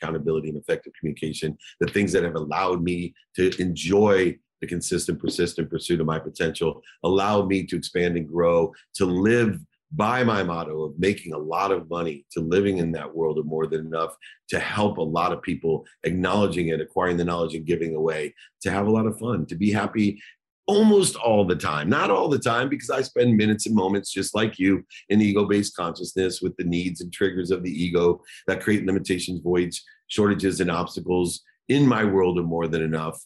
[0.00, 5.68] accountability, and effective communication, the things that have allowed me to enjoy the consistent, persistent
[5.68, 9.58] pursuit of my potential, allowed me to expand and grow, to live
[9.94, 13.44] by my motto of making a lot of money, to living in that world of
[13.44, 14.16] more than enough,
[14.48, 18.70] to help a lot of people, acknowledging it, acquiring the knowledge and giving away, to
[18.70, 20.18] have a lot of fun, to be happy
[20.66, 21.88] almost all the time.
[21.88, 25.44] Not all the time, because I spend minutes and moments just like you in ego
[25.44, 30.60] based consciousness with the needs and triggers of the ego that create limitations, voids, shortages,
[30.60, 33.20] and obstacles in my world of more than enough.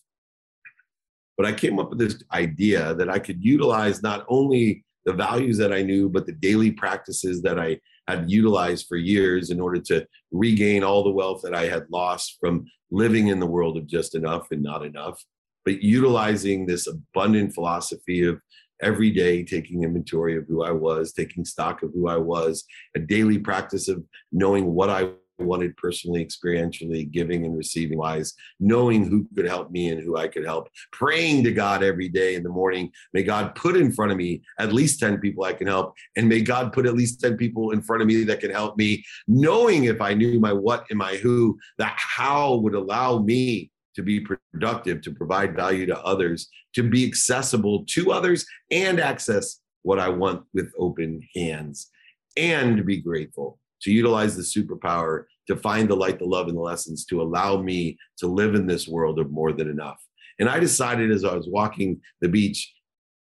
[1.37, 5.59] But I came up with this idea that I could utilize not only the values
[5.59, 9.81] that I knew, but the daily practices that I had utilized for years in order
[9.81, 13.87] to regain all the wealth that I had lost from living in the world of
[13.87, 15.23] just enough and not enough
[15.67, 18.41] but utilizing this abundant philosophy of
[18.81, 23.01] every day taking inventory of who I was, taking stock of who I was, a
[23.01, 24.03] daily practice of
[24.33, 29.91] knowing what I wanted personally, experientially, giving and receiving wise, knowing who could help me
[29.91, 32.91] and who I could help, praying to God every day in the morning.
[33.13, 36.29] May God put in front of me at least 10 people I can help, and
[36.29, 39.05] may God put at least 10 people in front of me that can help me,
[39.27, 44.03] knowing if I knew my what and my who, that how would allow me to
[44.03, 49.99] be productive, to provide value to others, to be accessible to others, and access what
[49.99, 51.91] I want with open hands,
[52.37, 56.61] and be grateful, to utilize the superpower, to find the light, the love, and the
[56.61, 60.01] lessons to allow me to live in this world of more than enough.
[60.39, 62.73] And I decided as I was walking the beach,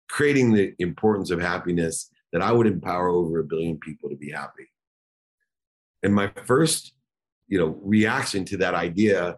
[0.10, 4.32] creating the importance of happiness, that I would empower over a billion people to be
[4.32, 4.67] happy.
[6.02, 6.93] And my first,
[7.48, 9.38] you know, reaction to that idea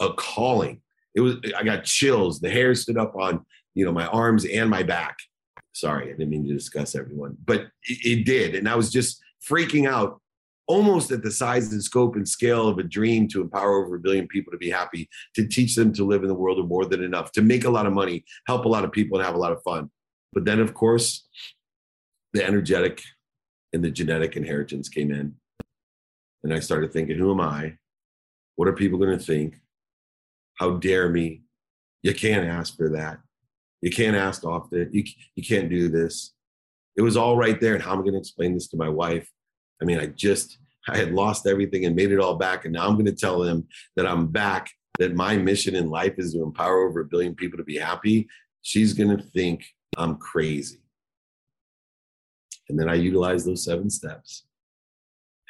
[0.00, 0.80] a calling.
[1.14, 2.40] It was I got chills.
[2.40, 5.18] The hair stood up on you know my arms and my back.
[5.72, 9.20] Sorry, I didn't mean to discuss everyone, but it, it did, and I was just
[9.48, 10.20] freaking out
[10.66, 14.00] almost at the size and scope and scale of a dream to empower over a
[14.00, 16.86] billion people to be happy, to teach them to live in the world of more
[16.86, 19.34] than enough, to make a lot of money, help a lot of people, and have
[19.34, 19.90] a lot of fun.
[20.32, 21.28] But then, of course,
[22.32, 23.02] the energetic
[23.72, 25.34] and the genetic inheritance came in.
[26.42, 27.76] And I started thinking, who am I?
[28.56, 29.56] What are people going to think?
[30.54, 31.42] How dare me?
[32.02, 33.18] You can't ask for that.
[33.80, 34.90] You can't ask off often.
[34.92, 36.32] You, you can't do this.
[36.96, 37.74] It was all right there.
[37.74, 39.28] And how am I going to explain this to my wife?
[39.82, 42.64] I mean, I just, I had lost everything and made it all back.
[42.64, 46.14] And now I'm going to tell them that I'm back, that my mission in life
[46.18, 48.28] is to empower over a billion people to be happy.
[48.62, 49.64] She's going to think
[49.96, 50.78] I'm crazy.
[52.68, 54.44] And then I utilized those seven steps.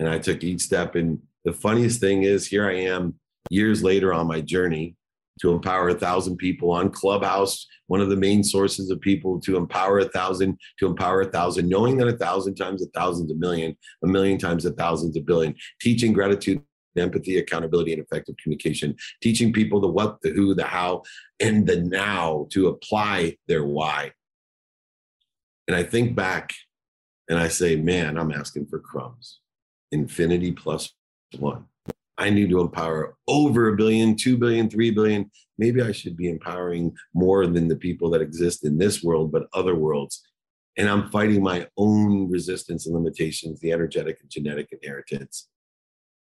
[0.00, 3.14] And I took each step and the funniest thing is, here I am
[3.50, 4.96] years later on my journey,
[5.40, 9.57] to empower a thousand people on Clubhouse, one of the main sources of people to
[9.57, 13.35] empower a thousand, to empower a thousand, knowing that a thousand times a thousand a
[13.35, 16.62] million, a million times a thousand a billion, teaching gratitude,
[16.96, 21.02] empathy, accountability, and effective communication, teaching people the what, the who, the how,
[21.40, 24.12] and the now to apply their why.
[25.66, 26.52] And I think back
[27.28, 29.40] and I say, man, I'm asking for crumbs.
[29.90, 30.92] Infinity plus
[31.38, 31.66] one.
[32.16, 35.31] I need to empower over a billion, two billion, three billion.
[35.59, 39.49] Maybe I should be empowering more than the people that exist in this world, but
[39.53, 40.23] other worlds.
[40.77, 45.49] And I'm fighting my own resistance and limitations, the energetic and genetic inheritance.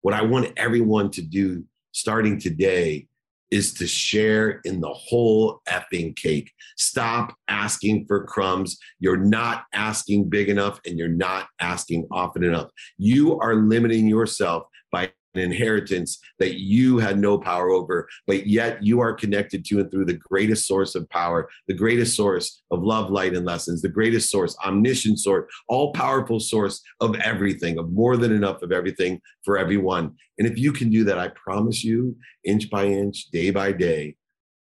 [0.02, 3.06] What I want everyone to do starting today
[3.50, 6.52] is to share in the whole effing cake.
[6.76, 8.78] Stop asking for crumbs.
[9.00, 12.70] You're not asking big enough and you're not asking often enough.
[12.96, 18.82] You are limiting yourself by an inheritance that you had no power over, but yet
[18.82, 22.82] you are connected to and through the greatest source of power, the greatest source of
[22.82, 27.92] love, light, and lessons, the greatest source, omniscient source, all powerful source of everything, of
[27.92, 30.14] more than enough of everything for everyone.
[30.38, 34.16] And if you can do that, I promise you, inch by inch, day by day,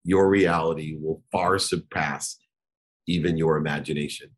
[0.06, 2.38] your reality will far surpass
[3.08, 4.30] even your imagination.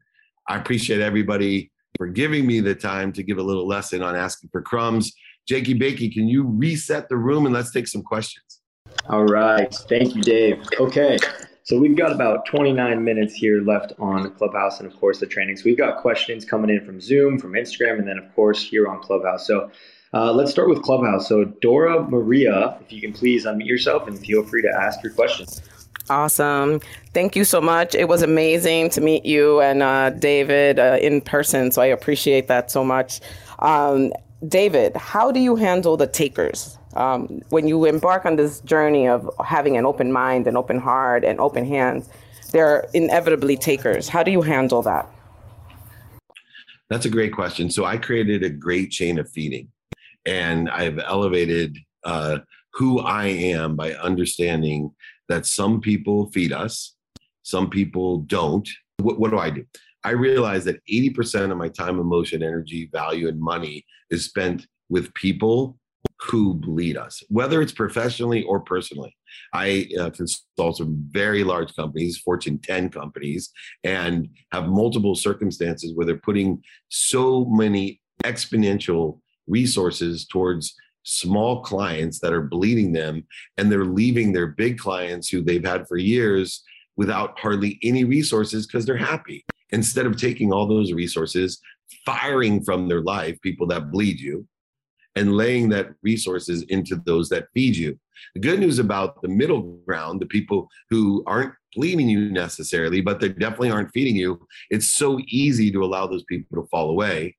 [0.48, 4.50] I appreciate everybody for giving me the time to give a little lesson on asking
[4.52, 5.14] for crumbs.
[5.48, 8.60] Jakey Bakey, can you reset the room and let's take some questions?
[9.10, 9.74] All right.
[9.88, 10.62] Thank you, Dave.
[10.80, 11.18] Okay.
[11.64, 15.56] So we've got about 29 minutes here left on Clubhouse and, of course, the training.
[15.58, 18.88] So we've got questions coming in from Zoom, from Instagram, and then, of course, here
[18.88, 19.48] on Clubhouse.
[19.48, 19.72] So
[20.14, 21.28] uh, let's start with Clubhouse.
[21.28, 25.14] So, Dora Maria, if you can please unmute yourself and feel free to ask your
[25.14, 25.62] questions.
[26.10, 26.80] Awesome.
[27.14, 27.96] Thank you so much.
[27.96, 31.72] It was amazing to meet you and uh, David uh, in person.
[31.72, 33.20] So I appreciate that so much.
[33.60, 34.14] Um,
[34.46, 36.78] David, how do you handle the takers?
[36.96, 41.24] Um, when you embark on this journey of having an open mind, an open heart,
[41.26, 42.10] and open hands,
[42.52, 44.08] there are inevitably takers.
[44.08, 45.10] How do you handle that?
[46.90, 47.70] That's a great question.
[47.72, 49.70] So I created a great chain of feeding,
[50.26, 52.40] and I've elevated uh,
[52.74, 54.92] who I am by understanding
[55.30, 56.96] that some people feed us,
[57.42, 58.70] some people don't.
[58.98, 59.66] What, what do I do?
[60.08, 65.14] I realize that 80% of my time, emotion, energy, value, and money is spent with
[65.16, 65.78] people
[66.22, 69.14] who bleed us, whether it's professionally or personally.
[69.54, 73.50] I uh, consult some very large companies, Fortune 10 companies,
[73.84, 82.32] and have multiple circumstances where they're putting so many exponential resources towards small clients that
[82.32, 83.26] are bleeding them,
[83.58, 86.64] and they're leaving their big clients who they've had for years
[86.96, 91.60] without hardly any resources because they're happy instead of taking all those resources,
[92.06, 94.48] firing from their life people that bleed you,
[95.18, 98.00] and laying that resources into those that feed you.
[98.36, 103.20] The good news about the middle ground, the people who aren't bleeding you necessarily, but
[103.20, 107.36] they definitely aren't feeding you, it's so easy to allow those people to fall away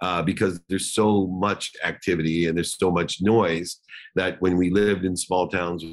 [0.00, 3.80] uh, because there's so much activity and there's so much noise
[4.14, 5.84] that when we lived in small towns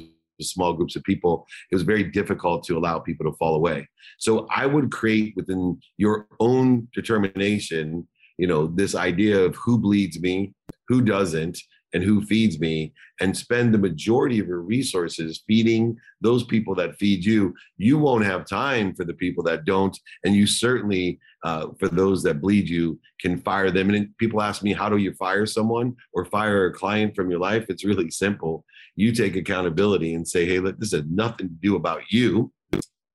[0.42, 3.88] small groups of people, it was very difficult to allow people to fall away.
[4.18, 8.06] So I would create within your own determination,
[8.38, 10.52] you know, this idea of who bleeds me,
[10.88, 11.58] who doesn't,
[11.94, 16.96] and who feeds me and spend the majority of your resources feeding those people that
[16.96, 21.68] feed you you won't have time for the people that don't and you certainly uh,
[21.78, 23.90] for those that bleed you can fire them.
[23.90, 27.38] And people ask me how do you fire someone or fire a client from your
[27.38, 27.66] life?
[27.68, 28.64] It's really simple.
[28.96, 32.50] You take accountability and say hey look this has nothing to do about you.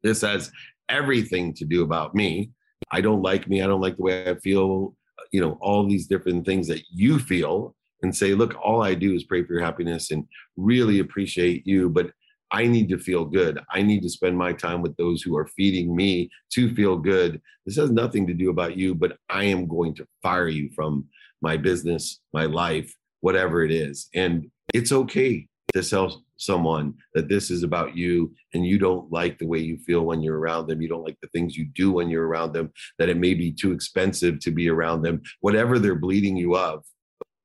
[0.04, 0.52] This has
[0.88, 2.52] everything to do about me.
[2.92, 3.62] I don't like me.
[3.62, 4.96] I don't like the way i feel.
[5.32, 9.14] You know all these different things that you feel and say, look, all I do
[9.14, 10.26] is pray for your happiness and
[10.58, 12.12] really appreciate you, but
[12.52, 13.60] I need to feel good.
[13.72, 17.42] I need to spend my time with those who are feeding me to feel good.
[17.66, 21.06] This has nothing to do about you, but I am going to fire you from
[21.42, 24.10] my business, my life, whatever it is.
[24.16, 29.38] And it's okay to tell someone that this is about you and you don't like
[29.38, 30.82] the way you feel when you're around them.
[30.82, 33.52] You don't like the things you do when you're around them, that it may be
[33.52, 36.84] too expensive to be around them, whatever they're bleeding you of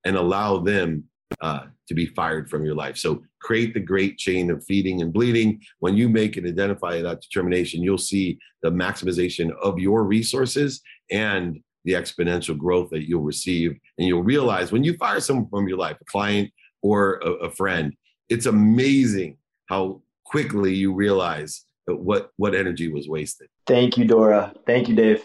[0.05, 1.05] and allow them
[1.41, 2.97] uh, to be fired from your life.
[2.97, 5.61] So create the great chain of feeding and bleeding.
[5.81, 10.81] When you make and identify that determination, you'll see the maximization of your resources
[11.11, 13.73] and the exponential growth that you'll receive.
[13.99, 16.51] And you'll realize when you fire someone from your life, a client
[16.83, 17.93] or a, a friend,
[18.29, 19.37] it's amazing
[19.69, 23.49] how quickly you realize what what energy was wasted.
[23.67, 24.55] Thank you, Dora.
[24.67, 25.23] Thank you, Dave.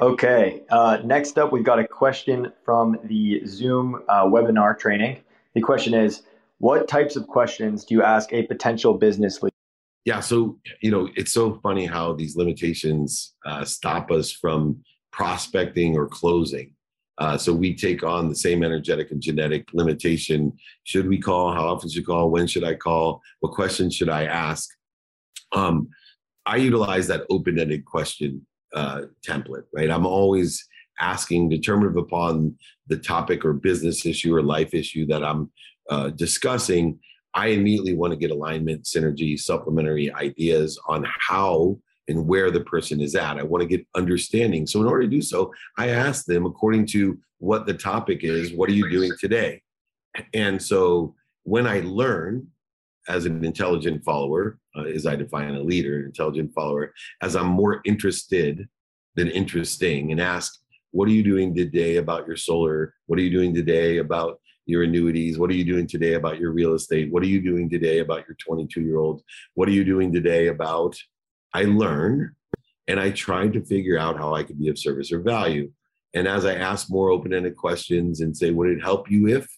[0.00, 0.62] Okay.
[0.70, 5.18] Uh, next up, we've got a question from the Zoom uh, webinar training.
[5.54, 6.22] The question is
[6.58, 9.52] what types of questions do you ask a potential business leader?
[10.04, 14.82] Yeah, so you know, it's so funny how these limitations uh, stop us from
[15.12, 16.74] prospecting or closing.
[17.18, 20.52] Uh, so we take on the same energetic and genetic limitation.
[20.84, 21.52] Should we call?
[21.52, 22.30] How often should you call?
[22.30, 23.20] When should I call?
[23.40, 24.68] What questions should I ask?
[25.52, 25.88] Um,
[26.46, 29.90] I utilize that open-ended question uh, template, right?
[29.90, 30.66] I'm always
[31.00, 32.56] asking, determinative upon
[32.86, 35.50] the topic or business issue or life issue that I'm
[35.90, 36.98] uh, discussing.
[37.34, 43.00] I immediately want to get alignment, synergy, supplementary ideas on how and where the person
[43.00, 43.38] is at.
[43.38, 44.66] I want to get understanding.
[44.66, 48.52] So, in order to do so, I ask them according to what the topic is,
[48.52, 49.62] what are you doing today?
[50.34, 51.14] And so,
[51.44, 52.48] when I learn
[53.08, 57.48] as an intelligent follower, uh, as I define a leader, an intelligent follower, as I'm
[57.48, 58.68] more interested
[59.16, 60.58] than interesting and ask,
[60.92, 62.94] what are you doing today about your solar?
[63.06, 65.38] What are you doing today about your annuities?
[65.38, 67.10] What are you doing today about your real estate?
[67.10, 69.22] What are you doing today about your 22 year old?
[69.54, 70.96] What are you doing today about?
[71.54, 72.34] I learn
[72.88, 75.70] and I tried to figure out how I could be of service or value.
[76.14, 79.48] And as I ask more open ended questions and say, would it help you if,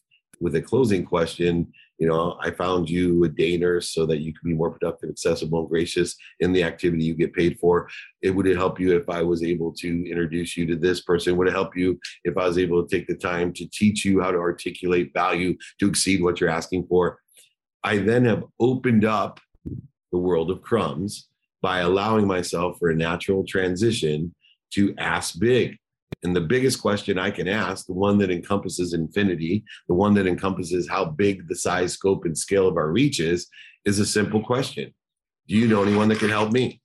[0.41, 4.33] with a closing question, you know, I found you a day nurse so that you
[4.33, 7.89] can be more productive, accessible, and gracious in the activity you get paid for.
[8.21, 11.37] It would help you if I was able to introduce you to this person?
[11.37, 14.21] Would it help you if I was able to take the time to teach you
[14.21, 17.19] how to articulate value to exceed what you're asking for?
[17.85, 19.41] I then have opened up
[20.11, 21.29] the world of crumbs
[21.63, 24.35] by allowing myself for a natural transition
[24.73, 25.77] to ask big
[26.23, 30.27] and the biggest question I can ask, the one that encompasses infinity, the one that
[30.27, 33.49] encompasses how big the size, scope, and scale of our reach is,
[33.85, 34.93] is a simple question
[35.49, 36.81] Do you know anyone that can help me?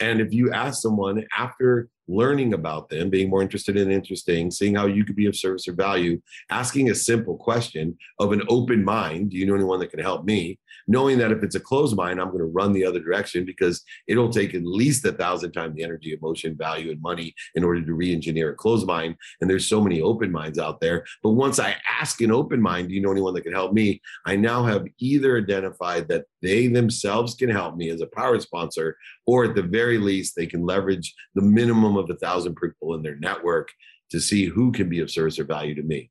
[0.00, 4.74] And if you ask someone after learning about them, being more interested in interesting, seeing
[4.74, 8.84] how you could be of service or value, asking a simple question of an open
[8.84, 10.58] mind do you know anyone that can help me?
[10.88, 13.82] Knowing that if it's a closed mind, I'm going to run the other direction because
[14.08, 17.84] it'll take at least a thousand times the energy, emotion, value, and money in order
[17.84, 19.16] to re engineer a closed mind.
[19.40, 21.04] And there's so many open minds out there.
[21.22, 24.00] But once I ask an open mind, do you know anyone that can help me?
[24.26, 28.96] I now have either identified that they themselves can help me as a power sponsor,
[29.26, 33.02] or at the very least, they can leverage the minimum of a thousand people in
[33.02, 33.70] their network
[34.10, 36.10] to see who can be of service or value to me.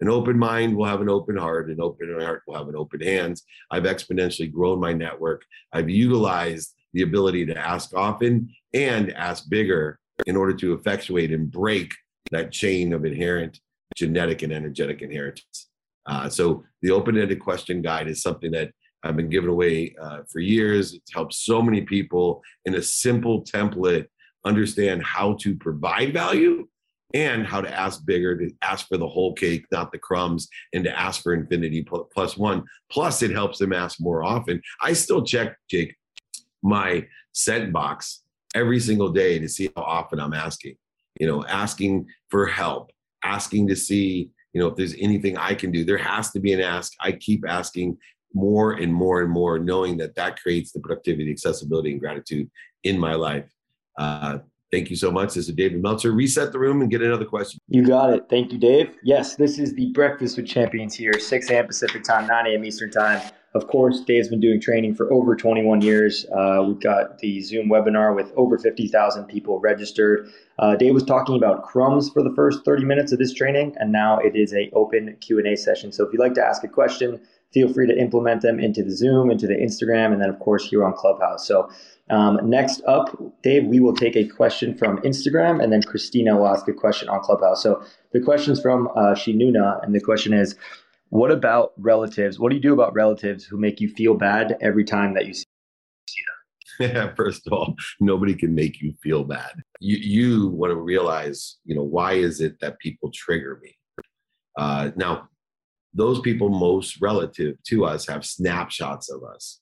[0.00, 3.00] An open mind will have an open heart, an open heart will have an open
[3.00, 3.44] hands.
[3.70, 5.44] I've exponentially grown my network.
[5.72, 11.50] I've utilized the ability to ask often and ask bigger in order to effectuate and
[11.50, 11.92] break
[12.30, 13.60] that chain of inherent
[13.96, 15.68] genetic and energetic inheritance.
[16.06, 18.72] Uh, so the open-ended question guide is something that
[19.04, 20.94] I've been giving away uh, for years.
[20.94, 24.06] It's helped so many people in a simple template
[24.44, 26.66] understand how to provide value
[27.14, 30.82] and how to ask bigger, to ask for the whole cake, not the crumbs, and
[30.84, 32.64] to ask for infinity plus one.
[32.90, 34.62] Plus, it helps them ask more often.
[34.80, 35.94] I still check, Jake,
[36.62, 38.22] my sent box
[38.54, 40.76] every single day to see how often I'm asking,
[41.20, 42.92] you know, asking for help,
[43.24, 45.84] asking to see, you know, if there's anything I can do.
[45.84, 46.92] There has to be an ask.
[47.00, 47.98] I keep asking
[48.34, 52.50] more and more and more, knowing that that creates the productivity, accessibility, and gratitude
[52.84, 53.44] in my life.
[53.96, 54.38] Uh,
[54.70, 55.34] thank you so much.
[55.34, 56.12] This is David Meltzer.
[56.12, 57.60] Reset the room and get another question.
[57.68, 58.24] You got it.
[58.28, 58.96] Thank you, Dave.
[59.02, 61.66] Yes, this is the Breakfast with Champions here, 6 a.m.
[61.66, 62.64] Pacific time, 9 a.m.
[62.64, 63.20] Eastern time.
[63.54, 66.24] Of course, Dave's been doing training for over 21 years.
[66.34, 70.30] Uh, we've got the Zoom webinar with over 50,000 people registered.
[70.58, 73.92] Uh, Dave was talking about crumbs for the first 30 minutes of this training, and
[73.92, 75.92] now it is a open Q&A session.
[75.92, 77.20] So if you'd like to ask a question,
[77.52, 80.66] feel free to implement them into the Zoom, into the Instagram, and then of course
[80.66, 81.46] here on Clubhouse.
[81.46, 81.70] So
[82.10, 86.48] um, next up, Dave, we will take a question from Instagram, and then Christina will
[86.48, 87.62] ask a question on Clubhouse.
[87.62, 87.82] So
[88.12, 90.56] the question's from uh, Shinuna, and the question is,
[91.10, 92.38] what about relatives?
[92.38, 95.34] What do you do about relatives who make you feel bad every time that you
[95.34, 95.48] see them?
[96.80, 99.52] Yeah, first of all, nobody can make you feel bad.
[99.78, 103.76] You you want to realize, you know, why is it that people trigger me?
[104.56, 105.28] Uh, now,
[105.94, 109.60] those people most relative to us have snapshots of us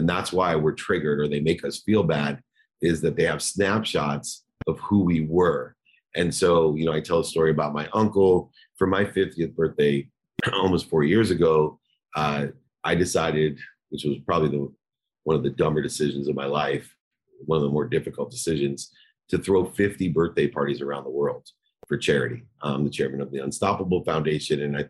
[0.00, 2.40] and that's why we're triggered or they make us feel bad
[2.80, 5.76] is that they have snapshots of who we were
[6.16, 10.08] and so you know i tell a story about my uncle for my 50th birthday
[10.54, 11.78] almost four years ago
[12.16, 12.46] uh,
[12.82, 13.58] i decided
[13.90, 14.72] which was probably the
[15.24, 16.96] one of the dumber decisions of my life
[17.44, 18.90] one of the more difficult decisions
[19.28, 21.46] to throw 50 birthday parties around the world
[21.90, 22.44] for charity.
[22.62, 24.84] I'm the chairman of the Unstoppable Foundation, and I,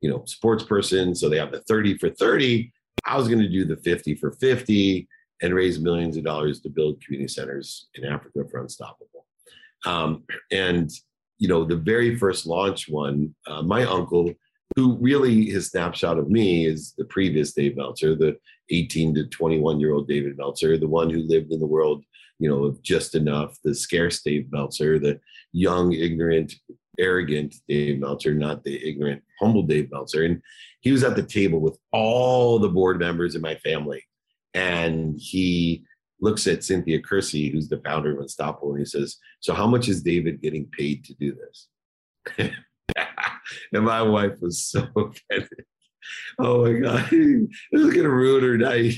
[0.00, 1.14] you know, sports person.
[1.14, 2.72] So they have the 30 for 30.
[3.04, 5.08] I was going to do the 50 for 50
[5.42, 9.26] and raise millions of dollars to build community centers in Africa for Unstoppable.
[9.84, 10.90] Um, and
[11.38, 14.32] you know, the very first launch one, uh, my uncle
[14.76, 18.36] who really his snapshot of me is the previous Dave Meltzer, the
[18.70, 22.04] 18 to 21 year old David Meltzer, the one who lived in the world,
[22.38, 25.20] you know, of just enough, the scarce Dave Meltzer, the
[25.52, 26.54] young, ignorant,
[26.98, 30.24] arrogant Dave Meltzer, not the ignorant, humble Dave Meltzer.
[30.24, 30.42] And
[30.80, 34.04] he was at the table with all the board members in my family.
[34.54, 35.84] And he
[36.20, 39.88] looks at Cynthia Kersey, who's the founder of Unstoppable, and he says, So, how much
[39.88, 41.68] is David getting paid to do this?
[43.72, 45.64] and my wife was so offended.
[46.38, 48.94] Oh my God, this is going to ruin her night.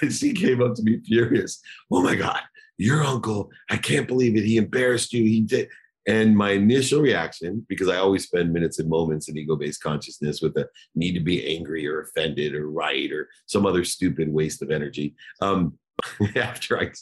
[0.00, 1.60] And she came up to me furious.
[1.90, 2.40] Oh my God,
[2.76, 4.44] your uncle, I can't believe it.
[4.44, 5.24] He embarrassed you.
[5.24, 5.68] He did.
[6.08, 10.40] And my initial reaction, because I always spend minutes and moments in ego based consciousness
[10.40, 14.62] with a need to be angry or offended or right or some other stupid waste
[14.62, 15.14] of energy.
[15.42, 15.78] Um,
[16.36, 16.92] after I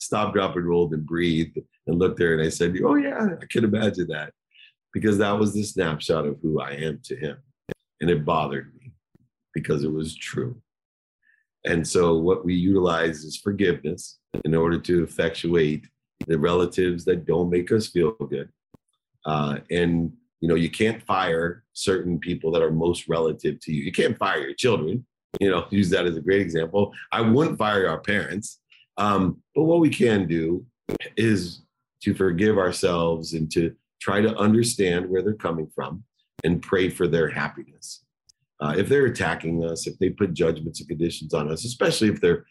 [0.00, 3.44] stopped, dropped, and rolled and breathed and looked there and I said, Oh, yeah, I
[3.50, 4.32] can imagine that.
[4.94, 7.36] Because that was the snapshot of who I am to him.
[8.00, 8.92] And it bothered me
[9.52, 10.56] because it was true.
[11.66, 15.86] And so, what we utilize is forgiveness in order to effectuate
[16.26, 18.50] the relatives that don't make us feel good.
[19.26, 23.82] Uh, and you know, you can't fire certain people that are most relative to you.
[23.82, 25.06] You can't fire your children.
[25.40, 26.92] You know, use that as a great example.
[27.12, 28.60] I wouldn't fire our parents.
[28.96, 30.66] Um, but what we can do
[31.16, 31.62] is
[32.02, 36.04] to forgive ourselves and to try to understand where they're coming from
[36.44, 38.04] and pray for their happiness.
[38.60, 42.20] Uh, if they're attacking us, if they put judgments and conditions on us, especially if
[42.20, 42.44] their you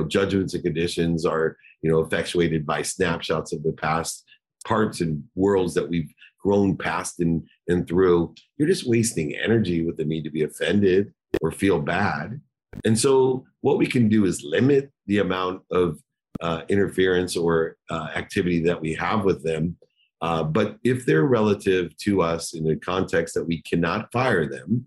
[0.00, 4.24] know, judgments and conditions are you know effectuated by snapshots of the past
[4.64, 6.12] parts and worlds that we've
[6.42, 11.12] grown past and and through, you're just wasting energy with the need to be offended
[11.40, 12.40] or feel bad.
[12.84, 15.98] And so, what we can do is limit the amount of
[16.40, 19.76] uh, interference or uh, activity that we have with them.
[20.20, 24.86] Uh, but if they're relative to us in a context that we cannot fire them,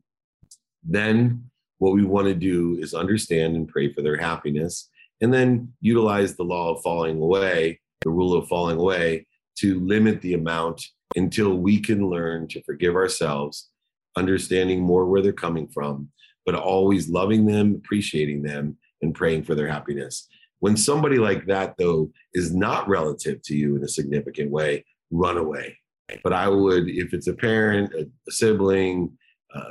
[0.83, 1.43] then
[1.77, 4.89] what we want to do is understand and pray for their happiness
[5.21, 9.25] and then utilize the law of falling away, the rule of falling away,
[9.59, 10.85] to limit the amount
[11.15, 13.69] until we can learn to forgive ourselves,
[14.17, 16.09] understanding more where they're coming from,
[16.45, 20.27] but always loving them, appreciating them, and praying for their happiness.
[20.59, 25.37] When somebody like that, though, is not relative to you in a significant way, run
[25.37, 25.77] away.
[26.23, 29.17] But I would, if it's a parent, a, sibling,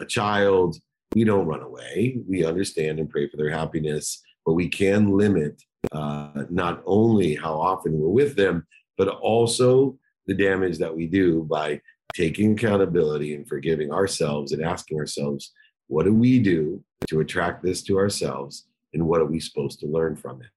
[0.01, 0.77] a child,
[1.15, 2.19] we don't run away.
[2.29, 7.55] We understand and pray for their happiness, but we can limit uh, not only how
[7.55, 8.67] often we're with them,
[8.97, 11.81] but also the damage that we do by
[12.15, 15.53] taking accountability and forgiving ourselves and asking ourselves,
[15.89, 18.67] what do we do to attract this to ourselves?
[18.93, 20.49] And what are we supposed to learn from it?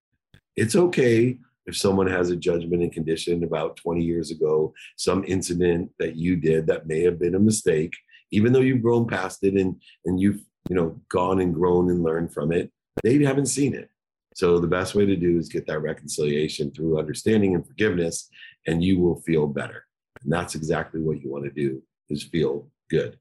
[0.56, 5.92] It's okay if someone has a judgment and condition about 20 years ago, some incident
[6.00, 7.94] that you did that may have been a mistake,
[8.32, 12.04] even though you've grown past it and, and you've you know gone and grown and
[12.04, 12.72] learned from it,
[13.04, 13.89] they haven't seen it.
[14.36, 18.30] So the best way to do is get that reconciliation through understanding and forgiveness,
[18.68, 19.86] and you will feel better.
[20.24, 23.18] And that's exactly what you want to do is feel good.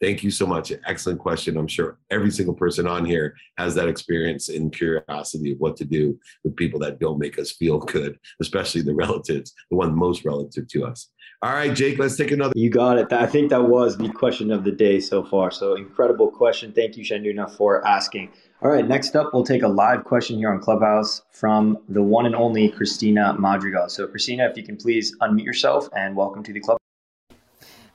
[0.00, 0.72] Thank you so much.
[0.86, 1.56] Excellent question.
[1.56, 5.84] I'm sure every single person on here has that experience and curiosity of what to
[5.84, 10.24] do with people that don't make us feel good, especially the relatives, the one most
[10.24, 11.10] relative to us.
[11.42, 12.52] All right, Jake, let's take another.
[12.56, 13.12] You got it.
[13.12, 15.50] I think that was the question of the day so far.
[15.50, 16.72] So incredible question.
[16.72, 18.30] Thank you, Shanduna, for asking.
[18.62, 22.24] All right, next up, we'll take a live question here on Clubhouse from the one
[22.24, 23.90] and only Christina Madrigal.
[23.90, 26.78] So, Christina, if you can please unmute yourself and welcome to the club.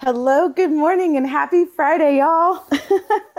[0.02, 2.64] Hello, good morning, and happy Friday, y'all.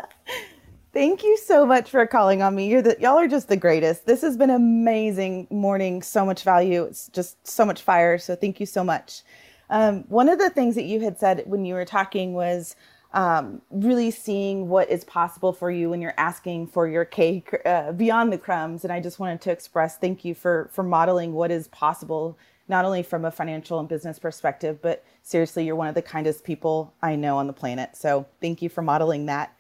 [0.93, 2.69] Thank you so much for calling on me.
[2.69, 4.05] You're the, y'all are just the greatest.
[4.05, 6.83] This has been amazing morning, so much value.
[6.83, 8.19] It's just so much fire.
[8.19, 9.23] So thank you so much.
[9.71, 12.77] Um, one of the things that you had said when you were talking was
[13.15, 17.93] um, really seeing what is possible for you when you're asking for your cake uh,
[17.93, 18.85] beyond the crumbs.
[18.85, 22.37] And I just wanted to express thank you for for modeling what is possible,
[22.71, 26.45] not only from a financial and business perspective, but seriously, you're one of the kindest
[26.45, 27.97] people I know on the planet.
[27.97, 29.55] So thank you for modeling that.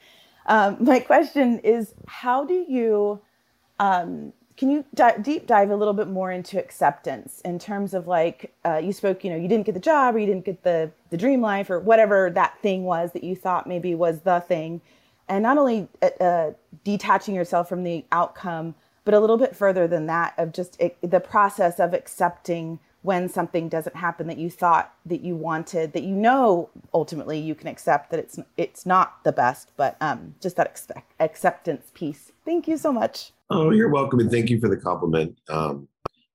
[0.47, 3.21] Um, my question is, how do you
[3.79, 8.07] um, can you di- deep dive a little bit more into acceptance in terms of
[8.07, 10.63] like uh, you spoke, you know, you didn't get the job or you didn't get
[10.63, 14.41] the the dream life or whatever that thing was that you thought maybe was the
[14.41, 14.81] thing,
[15.29, 16.53] and not only uh, uh,
[16.85, 20.97] detaching yourself from the outcome, but a little bit further than that of just it,
[21.03, 26.03] the process of accepting when something doesn't happen that you thought that you wanted that
[26.03, 30.57] you know ultimately you can accept that it's it's not the best but um, just
[30.57, 34.69] that expect, acceptance piece thank you so much Oh, you're welcome, and thank you for
[34.69, 35.37] the compliment.
[35.49, 35.89] Um,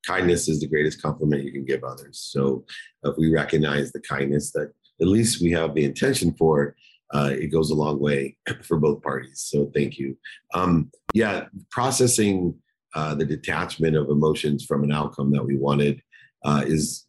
[0.05, 2.19] kindness is the greatest compliment you can give others.
[2.19, 2.65] So,
[3.03, 6.75] if we recognize the kindness that at least we have the intention for,
[7.13, 9.45] uh, it goes a long way for both parties.
[9.49, 10.17] So thank you.
[10.53, 12.55] Um, yeah, processing
[12.95, 16.01] uh, the detachment of emotions from an outcome that we wanted
[16.45, 17.05] uh, is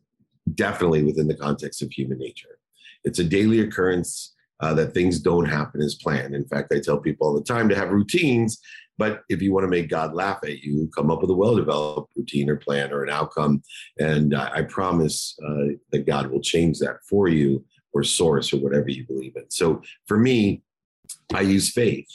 [0.54, 2.58] definitely within the context of human nature.
[3.04, 6.34] It's a daily occurrence uh, that things don't happen as planned.
[6.34, 8.58] In fact, I tell people all the time to have routines,
[8.98, 11.54] but if you want to make God laugh at you, come up with a well
[11.54, 13.62] developed routine or plan or an outcome.
[13.98, 18.88] And I promise uh, that God will change that for you or source or whatever
[18.88, 19.44] you believe in.
[19.50, 20.62] So for me,
[21.34, 22.08] I use faith.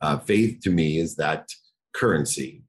[0.00, 1.48] Uh, faith to me is that
[1.94, 2.62] currency.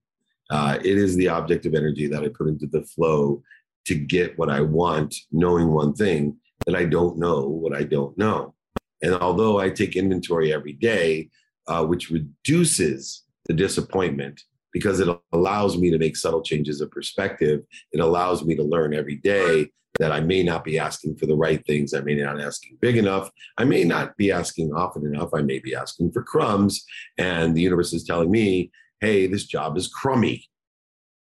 [0.50, 3.42] Uh, it is the object of energy that I put into the flow
[3.86, 8.18] to get what I want, knowing one thing that I don't know what I don't
[8.18, 8.54] know.
[9.02, 11.30] And although I take inventory every day,
[11.68, 17.62] uh, which reduces the disappointment because it allows me to make subtle changes of perspective,
[17.92, 19.70] it allows me to learn every day
[20.00, 21.94] that I may not be asking for the right things.
[21.94, 23.30] I may not asking big enough.
[23.58, 25.30] I may not be asking often enough.
[25.36, 26.84] I may be asking for crumbs.
[27.18, 28.72] And the universe is telling me,
[29.02, 30.50] hey, this job is crummy.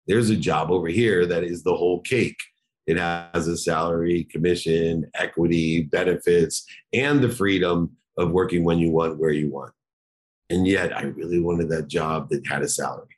[0.07, 2.39] There's a job over here that is the whole cake.
[2.91, 9.19] It has a salary, commission, equity, benefits, and the freedom of working when you want,
[9.19, 9.73] where you want.
[10.51, 13.17] And yet, I really wanted that job that had a salary,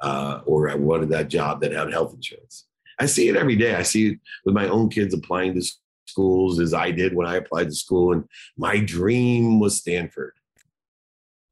[0.00, 2.66] uh, or I wanted that job that had health insurance.
[3.00, 3.74] I see it every day.
[3.74, 5.66] I see it with my own kids applying to
[6.06, 8.12] schools as I did when I applied to school.
[8.12, 8.24] And
[8.56, 10.34] my dream was Stanford,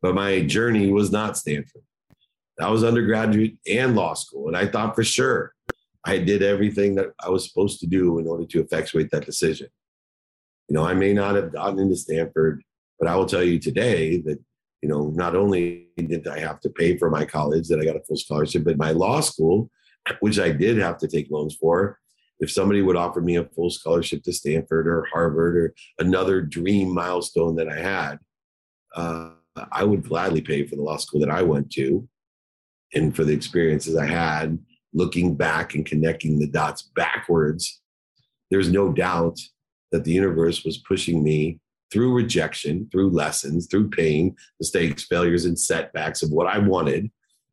[0.00, 1.82] but my journey was not Stanford.
[2.59, 4.46] That was undergraduate and law school.
[4.46, 5.54] And I thought for sure
[6.05, 9.68] I did everything that I was supposed to do in order to effectuate that decision.
[10.68, 12.62] You know, I may not have gotten into Stanford,
[12.99, 14.38] but I will tell you today that,
[14.82, 17.96] you know, not only did I have to pay for my college, that I got
[17.96, 19.70] a full scholarship, but my law school,
[20.20, 21.99] which I did have to take loans for,
[22.40, 26.94] if somebody would offer me a full scholarship to Stanford or Harvard or another dream
[26.94, 28.18] milestone that I had,
[28.94, 29.30] uh,
[29.72, 32.09] I would gladly pay for the law school that I went to
[32.94, 34.59] and for the experiences I had
[34.93, 37.80] looking back and connecting the dots backwards,
[38.51, 39.39] there's no doubt
[39.93, 41.59] that the universe was pushing me
[41.91, 47.11] through rejection, through lessons, through pain, mistakes, failures, and setbacks of what I wanted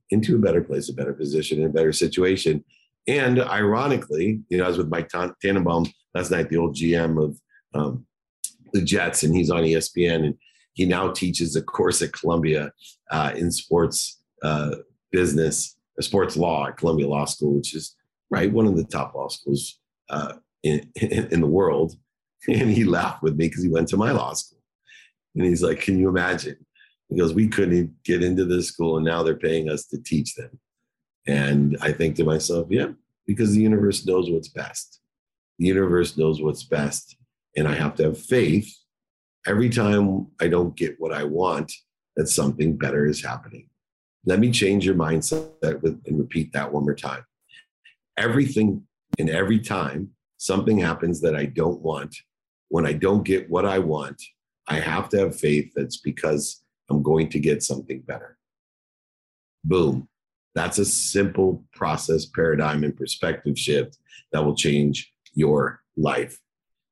[0.09, 2.63] into a better place, a better position, and a better situation.
[3.07, 7.39] And ironically, you know, I was with Mike Tannenbaum last night, the old GM of
[7.73, 8.05] um,
[8.73, 10.35] the Jets, and he's on ESPN, and
[10.73, 12.71] he now teaches a course at Columbia
[13.11, 14.75] uh, in sports uh,
[15.11, 17.95] business sports law at Columbia Law School, which is
[18.29, 19.79] right one of the top law schools
[20.09, 20.33] uh,
[20.63, 21.95] in, in, in the world.
[22.47, 24.59] And he laughed with me because he went to my law school.
[25.35, 26.57] And he's like, "Can you imagine?"
[27.15, 30.59] Goes, "We couldn't get into this school, and now they're paying us to teach them."
[31.27, 32.89] And I think to myself, "Yeah,
[33.25, 35.01] because the universe knows what's best.
[35.57, 37.17] The universe knows what's best,
[37.55, 38.71] and I have to have faith."
[39.47, 41.71] Every time I don't get what I want,
[42.15, 43.69] that something better is happening.
[44.25, 47.23] Let me change your mindset and repeat that one more time.
[48.17, 48.83] Everything
[49.19, 52.15] and every time something happens that I don't want,
[52.69, 54.21] when I don't get what I want,
[54.67, 58.37] I have to have faith that's because I'm going to get something better.
[59.63, 60.07] Boom.
[60.55, 63.97] That's a simple process, paradigm, and perspective shift
[64.31, 66.39] that will change your life.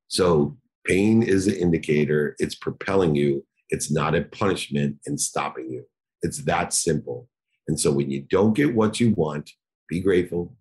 [0.08, 0.56] So,
[0.86, 5.84] pain is an indicator, it's propelling you, it's not a punishment and stopping you.
[6.24, 7.28] It's that simple.
[7.68, 9.50] And so when you don't get what you want,
[9.88, 10.56] be grateful,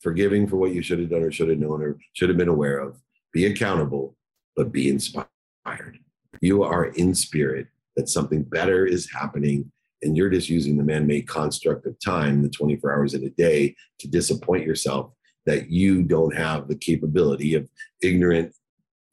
[0.00, 2.48] forgiving for what you should have done or should have known or should have been
[2.48, 2.96] aware of.
[3.32, 4.16] Be accountable,
[4.54, 5.28] but be inspired.
[6.40, 7.66] You are in spirit
[7.96, 12.42] that something better is happening, and you're just using the man made construct of time,
[12.42, 15.12] the 24 hours in a day, to disappoint yourself
[15.46, 17.68] that you don't have the capability of
[18.02, 18.54] ignorant.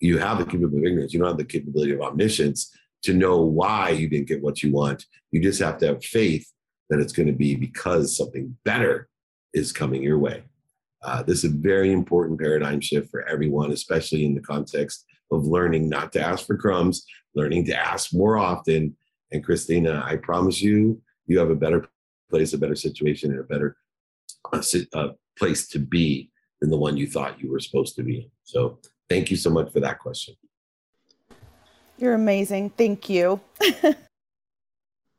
[0.01, 1.13] You have the capability of ignorance.
[1.13, 2.71] You don't have the capability of omniscience
[3.05, 5.05] to know why you didn't get what you want.
[5.31, 6.51] You just have to have faith
[6.89, 9.09] that it's going to be because something better
[9.53, 10.43] is coming your way.
[11.03, 15.45] Uh, this is a very important paradigm shift for everyone, especially in the context of
[15.45, 18.95] learning not to ask for crumbs, learning to ask more often.
[19.31, 21.87] And Christina, I promise you, you have a better
[22.29, 23.77] place, a better situation, and a better
[24.51, 26.31] uh, uh, place to be
[26.61, 28.29] than the one you thought you were supposed to be.
[28.43, 28.79] So,
[29.09, 30.35] thank you so much for that question.
[31.97, 32.71] You're amazing.
[32.71, 33.39] Thank you.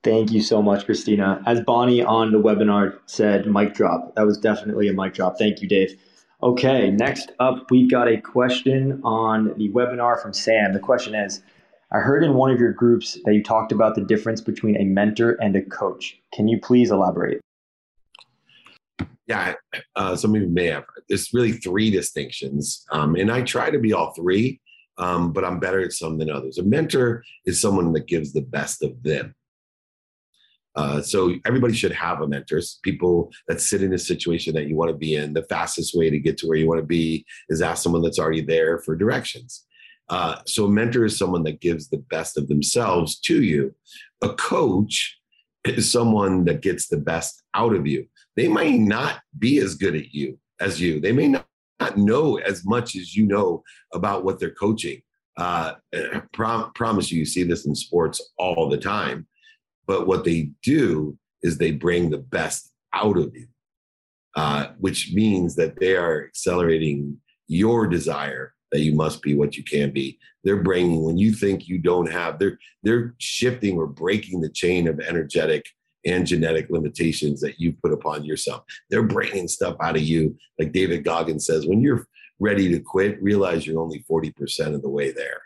[0.03, 1.43] Thank you so much, Christina.
[1.47, 4.15] As Bonnie on the webinar said, mic drop.
[4.15, 5.37] That was definitely a mic drop.
[5.39, 5.99] Thank you, Dave.
[6.43, 10.75] Okay, next up, we've got a question on the webinar from Sam.
[10.75, 11.43] The question is
[11.93, 14.85] I heard in one of your groups that you talked about the difference between a
[14.85, 16.19] mentor and a coach.
[16.33, 17.41] Can you please elaborate?
[19.27, 19.55] Yeah,
[19.97, 20.85] uh, some of you may have.
[21.09, 24.61] There's really three distinctions, um, and I try to be all three.
[24.99, 26.59] Um, but I'm better at some than others.
[26.59, 29.35] A mentor is someone that gives the best of them.
[30.75, 32.61] Uh, so everybody should have a mentor.
[32.83, 35.33] People that sit in a situation that you want to be in.
[35.33, 38.19] The fastest way to get to where you want to be is ask someone that's
[38.19, 39.65] already there for directions.
[40.09, 43.75] Uh, so a mentor is someone that gives the best of themselves to you.
[44.23, 45.19] A coach
[45.65, 48.07] is someone that gets the best out of you.
[48.37, 51.01] They might not be as good at you as you.
[51.01, 51.47] They may not,
[51.81, 53.63] not know as much as you know
[53.93, 55.03] about what they're coaching.
[55.37, 55.75] Uh,
[56.33, 59.27] prom- promise you, you see this in sports all the time.
[59.87, 63.47] But what they do is they bring the best out of you,
[64.35, 69.63] uh, which means that they are accelerating your desire that you must be what you
[69.63, 70.19] can be.
[70.43, 74.89] They're bringing when you think you don't have, they're they're shifting or breaking the chain
[74.89, 75.65] of energetic
[76.07, 78.63] and genetic limitations that you put upon yourself.
[78.89, 81.67] They're bringing stuff out of you, like David Goggins says.
[81.67, 82.07] When you're
[82.39, 85.43] ready to quit, realize you're only forty percent of the way there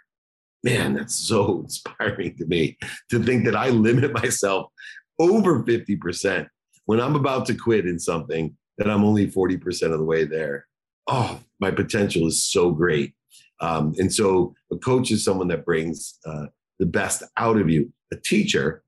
[0.62, 2.76] man, that's so inspiring to me
[3.10, 4.70] to think that I limit myself
[5.18, 6.46] over 50%
[6.86, 10.66] when I'm about to quit in something that I'm only 40% of the way there.
[11.06, 13.14] Oh, my potential is so great.
[13.60, 16.46] Um, and so a coach is someone that brings uh,
[16.78, 17.92] the best out of you.
[18.12, 18.82] A teacher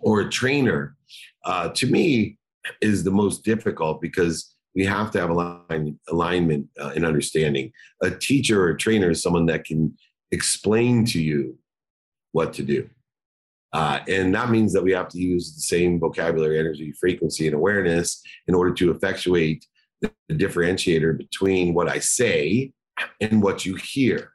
[0.00, 0.96] or a trainer,
[1.44, 2.38] uh, to me,
[2.80, 7.72] is the most difficult because we have to have align, alignment uh, and understanding.
[8.02, 9.96] A teacher or a trainer is someone that can
[10.30, 11.58] explain to you
[12.32, 12.88] what to do.
[13.72, 17.54] Uh, and that means that we have to use the same vocabulary, energy, frequency, and
[17.54, 19.64] awareness in order to effectuate
[20.00, 22.72] the, the differentiator between what I say
[23.20, 24.32] and what you hear.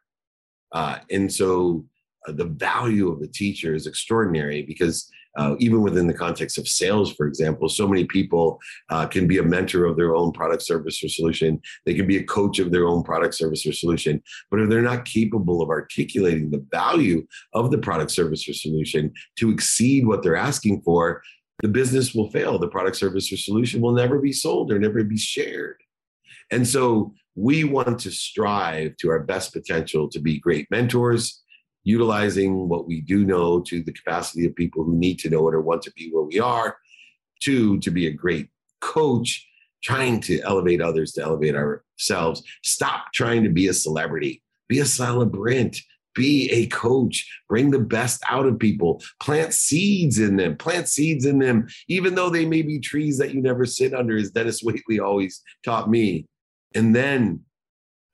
[0.71, 1.85] Uh, and so
[2.27, 6.67] uh, the value of the teacher is extraordinary because uh, even within the context of
[6.67, 8.59] sales, for example, so many people
[8.89, 11.61] uh, can be a mentor of their own product, service, or solution.
[11.85, 14.21] They can be a coach of their own product, service, or solution.
[14.49, 19.13] But if they're not capable of articulating the value of the product, service, or solution
[19.39, 21.21] to exceed what they're asking for,
[21.61, 22.59] the business will fail.
[22.59, 25.77] The product, service, or solution will never be sold or never be shared.
[26.51, 31.43] And so we want to strive to our best potential to be great mentors
[31.85, 35.53] utilizing what we do know to the capacity of people who need to know it
[35.53, 36.77] or want to be where we are.
[37.39, 38.49] Two, to be a great
[38.81, 39.47] coach,
[39.83, 42.43] trying to elevate others to elevate ourselves.
[42.63, 45.77] Stop trying to be a celebrity, be a celebrant.
[46.15, 47.29] Be a coach.
[47.49, 49.03] Bring the best out of people.
[49.21, 50.55] Plant seeds in them.
[50.55, 54.15] Plant seeds in them, even though they may be trees that you never sit under,
[54.15, 56.25] as Dennis Waitley always taught me.
[56.73, 57.41] And then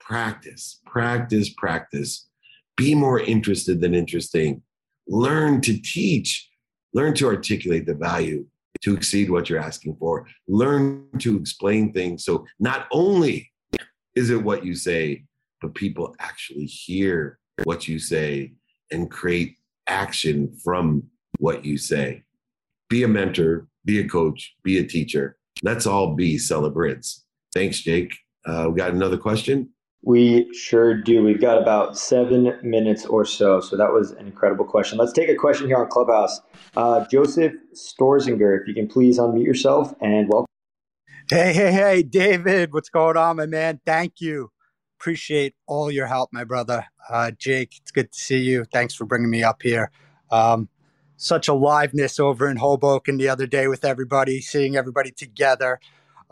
[0.00, 2.28] practice, practice, practice
[2.76, 4.62] be more interested than interesting.
[5.08, 6.48] Learn to teach,
[6.94, 8.46] learn to articulate the value
[8.82, 10.26] to exceed what you're asking for.
[10.48, 12.24] Learn to explain things.
[12.24, 13.50] So not only
[14.14, 15.24] is it what you say,
[15.60, 18.52] but people actually hear what you say
[18.90, 19.56] and create
[19.86, 21.04] action from
[21.38, 22.22] what you say.
[22.88, 25.36] Be a mentor, be a coach, be a teacher.
[25.62, 27.24] Let's all be celebrants.
[27.54, 28.12] Thanks, Jake.
[28.44, 29.70] Uh, we got another question.
[30.04, 31.22] We sure do.
[31.22, 33.60] We've got about seven minutes or so.
[33.60, 34.98] So that was an incredible question.
[34.98, 36.40] Let's take a question here on Clubhouse.
[36.76, 40.46] Uh, Joseph Storzinger, if you can please unmute yourself and welcome.
[41.30, 43.80] Hey, hey, hey, David, what's going on, my man?
[43.86, 44.50] Thank you.
[44.98, 46.86] Appreciate all your help, my brother.
[47.08, 48.64] Uh, Jake, it's good to see you.
[48.72, 49.90] Thanks for bringing me up here.
[50.30, 50.68] Um,
[51.16, 55.78] such aliveness over in Hoboken the other day with everybody, seeing everybody together.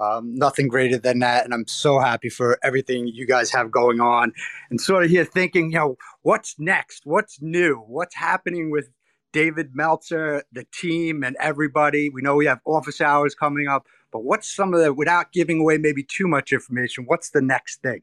[0.00, 1.44] Um, nothing greater than that.
[1.44, 4.32] And I'm so happy for everything you guys have going on.
[4.70, 7.02] And sort of here thinking, you know, what's next?
[7.04, 7.76] What's new?
[7.86, 8.88] What's happening with
[9.32, 12.08] David Meltzer, the team, and everybody?
[12.08, 15.60] We know we have office hours coming up, but what's some of the, without giving
[15.60, 18.00] away maybe too much information, what's the next thing?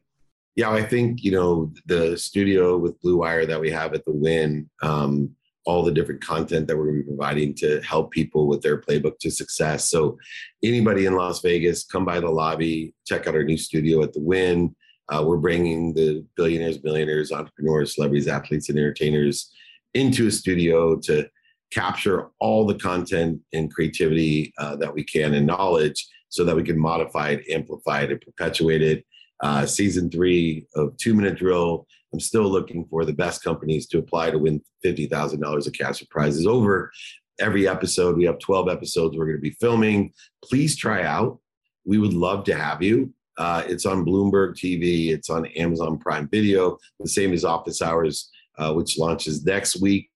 [0.54, 4.12] Yeah, I think, you know, the studio with Blue Wire that we have at the
[4.12, 5.34] Wynn, um,
[5.68, 8.80] all the different content that we're going to be providing to help people with their
[8.80, 9.90] playbook to success.
[9.90, 10.16] So,
[10.64, 14.20] anybody in Las Vegas, come by the lobby, check out our new studio at the
[14.20, 14.74] Wynn.
[15.10, 19.52] Uh, we're bringing the billionaires, millionaires, entrepreneurs, celebrities, athletes, and entertainers
[19.92, 21.28] into a studio to
[21.70, 26.62] capture all the content and creativity uh, that we can and knowledge so that we
[26.62, 29.04] can modify it, amplify it, and perpetuate it.
[29.40, 33.98] Uh, season three of Two Minute Drill I'm still looking for the best companies to
[33.98, 36.90] apply to win $50,000 of cash prizes over
[37.38, 38.16] every episode.
[38.16, 40.12] We have 12 episodes we're going to be filming.
[40.42, 41.38] Please try out.
[41.84, 43.12] We would love to have you.
[43.38, 48.30] Uh, it's on Bloomberg TV, it's on Amazon Prime Video, the same as Office Hours,
[48.58, 50.10] uh, which launches next week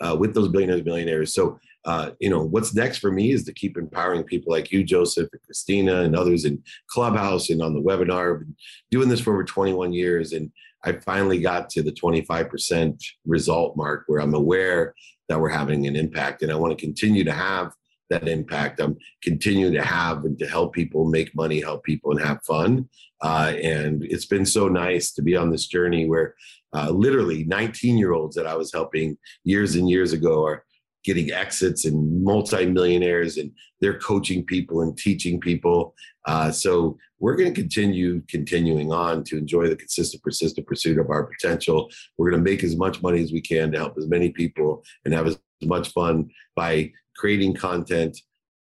[0.00, 1.34] uh, with those billionaires, millionaires.
[1.34, 1.58] So
[1.88, 5.30] uh, you know, what's next for me is to keep empowering people like you, Joseph,
[5.32, 8.34] and Christina, and others in Clubhouse and on the webinar.
[8.34, 8.56] I've been
[8.90, 10.52] doing this for over 21 years, and
[10.84, 14.94] I finally got to the 25% result mark where I'm aware
[15.30, 17.72] that we're having an impact, and I want to continue to have
[18.10, 18.80] that impact.
[18.80, 22.86] I'm continuing to have and to help people make money, help people, and have fun.
[23.22, 26.34] Uh, and it's been so nice to be on this journey where
[26.74, 30.64] uh, literally 19 year olds that I was helping years and years ago are
[31.04, 35.94] getting exits and multimillionaires and they're coaching people and teaching people.
[36.26, 41.10] Uh, so we're going to continue continuing on to enjoy the consistent persistent pursuit of
[41.10, 41.90] our potential.
[42.16, 44.84] We're going to make as much money as we can to help as many people
[45.04, 48.18] and have as much fun by creating content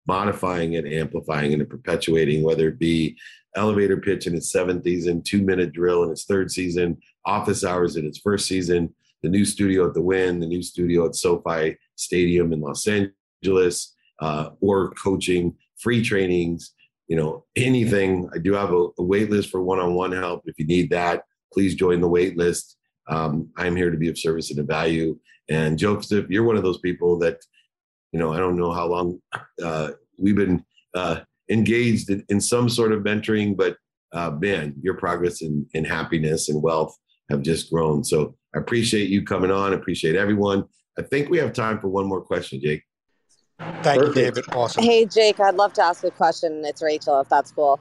[0.07, 3.17] modifying it amplifying it and perpetuating whether it be
[3.55, 7.97] elevator pitch in its seventh season two minute drill in its third season office hours
[7.97, 11.77] in its first season the new studio at the Wynn, the new studio at SoFi
[12.01, 16.75] Stadium in Los Angeles, uh, or coaching, free trainings,
[17.09, 18.29] you know, anything.
[18.35, 20.43] I do have a, a wait list for one-on-one help.
[20.47, 22.77] If you need that, please join the wait list.
[23.09, 25.19] Um, I'm here to be of service and of value.
[25.49, 27.39] And Joseph, you're one of those people that,
[28.13, 29.21] you know, I don't know how long
[29.63, 31.21] uh, we've been uh,
[31.51, 33.77] engaged in, in, some sort of mentoring, but
[34.13, 36.97] uh, man, your progress in, in happiness and wealth
[37.31, 38.05] have just grown.
[38.05, 39.73] So I appreciate you coming on.
[39.73, 40.65] Appreciate everyone.
[41.01, 42.83] I think we have time for one more question, Jake.
[43.59, 44.17] Thank Perfect.
[44.17, 44.45] you, David.
[44.53, 44.85] Awesome.
[44.85, 46.63] Hey, Jake, I'd love to ask a question.
[46.67, 47.81] It's Rachel, if that's cool.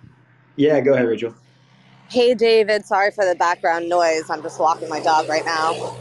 [0.56, 1.36] Yeah, go ahead, Rachel.
[2.10, 2.86] Hey, David.
[2.86, 4.30] Sorry for the background noise.
[4.30, 5.98] I'm just walking my dog right now.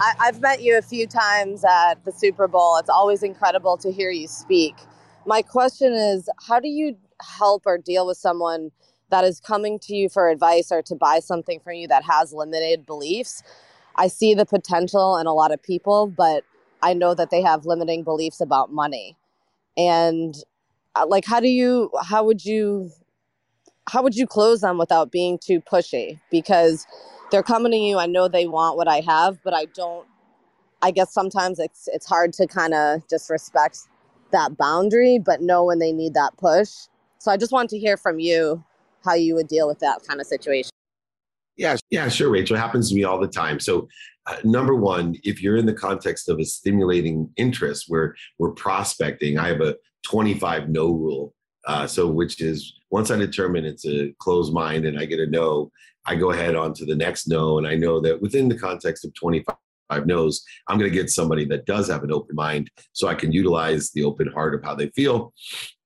[0.00, 2.78] I, I've met you a few times at the Super Bowl.
[2.78, 4.74] It's always incredible to hear you speak.
[5.24, 6.96] My question is how do you
[7.38, 8.72] help or deal with someone
[9.10, 12.32] that is coming to you for advice or to buy something from you that has
[12.32, 13.44] limited beliefs?
[13.96, 16.44] I see the potential in a lot of people, but
[16.82, 19.16] I know that they have limiting beliefs about money.
[19.76, 20.34] And
[20.94, 22.90] uh, like how do you how would you
[23.88, 26.20] how would you close them without being too pushy?
[26.30, 26.86] Because
[27.30, 30.06] they're coming to you, I know they want what I have, but I don't
[30.82, 33.78] I guess sometimes it's it's hard to kind of just respect
[34.32, 36.70] that boundary, but know when they need that push.
[37.18, 38.62] So I just want to hear from you
[39.04, 40.70] how you would deal with that kind of situation.
[41.56, 42.56] Yeah, yeah, sure, Rachel.
[42.56, 43.60] It happens to me all the time.
[43.60, 43.88] So,
[44.44, 49.48] number one, if you're in the context of a stimulating interest where we're prospecting, I
[49.48, 51.34] have a 25 no rule.
[51.66, 55.26] Uh, so, which is once I determine it's a closed mind and I get a
[55.26, 55.72] no,
[56.04, 57.58] I go ahead on to the next no.
[57.58, 61.44] And I know that within the context of 25 no's, I'm going to get somebody
[61.46, 64.76] that does have an open mind so I can utilize the open heart of how
[64.76, 65.32] they feel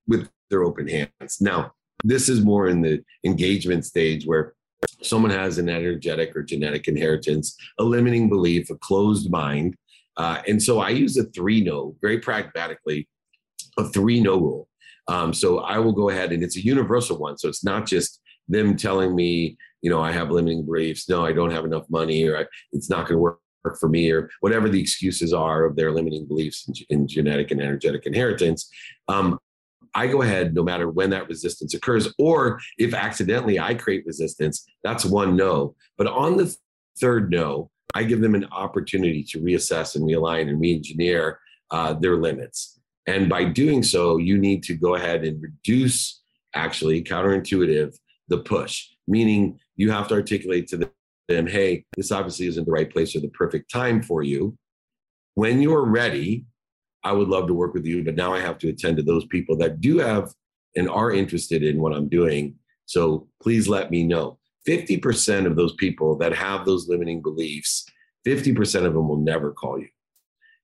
[0.07, 1.41] with their open hands.
[1.41, 1.73] Now,
[2.05, 4.55] this is more in the engagement stage where
[5.03, 9.77] someone has an energetic or genetic inheritance, a limiting belief, a closed mind.
[10.17, 13.09] Uh, and so I use a three no very pragmatically,
[13.79, 14.69] a three no rule.
[15.09, 17.39] Um, so I will go ahead and it's a universal one.
[17.39, 21.09] So it's not just them telling me, you know, I have limiting beliefs.
[21.09, 23.41] No, I don't have enough money, or it's not going to work
[23.79, 27.61] for me, or whatever the excuses are of their limiting beliefs in, in genetic and
[27.61, 28.71] energetic inheritance.
[29.09, 29.39] Um,
[29.95, 34.65] I go ahead no matter when that resistance occurs, or if accidentally I create resistance,
[34.85, 35.75] that's one no.
[35.99, 36.55] But on the
[37.01, 42.17] third no, I give them an opportunity to reassess and realign and re-engineer uh, their
[42.17, 42.79] limits.
[43.07, 46.21] And by doing so, you need to go ahead and reduce,
[46.55, 47.97] actually counterintuitive,
[48.29, 50.91] the push, meaning you have to articulate to
[51.29, 54.57] them, hey, this obviously isn't the right place or the perfect time for you.
[55.35, 56.45] When you're ready,
[57.03, 59.25] I would love to work with you, but now I have to attend to those
[59.27, 60.33] people that do have
[60.77, 62.55] and are interested in what I'm doing.
[62.87, 64.39] So please let me know.
[64.69, 67.87] 50% of those people that have those limiting beliefs,
[68.27, 69.89] 50% of them will never call you.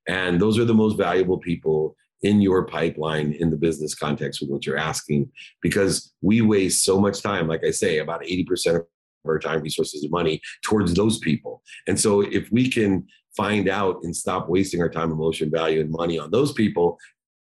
[0.06, 4.50] And those are the most valuable people in your pipeline in the business context with
[4.50, 5.30] what you're asking
[5.62, 7.48] because we waste so much time.
[7.48, 8.86] Like I say, about 80% of
[9.26, 11.62] our time, resources, and money towards those people.
[11.86, 13.06] And so if we can
[13.36, 16.98] find out and stop wasting our time, emotion, value, and money on those people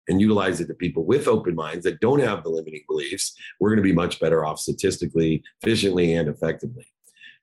[0.08, 3.70] and utilize it to people with open minds that don't have the limiting beliefs, we're
[3.70, 6.86] going to be much better off statistically, efficiently, and effectively.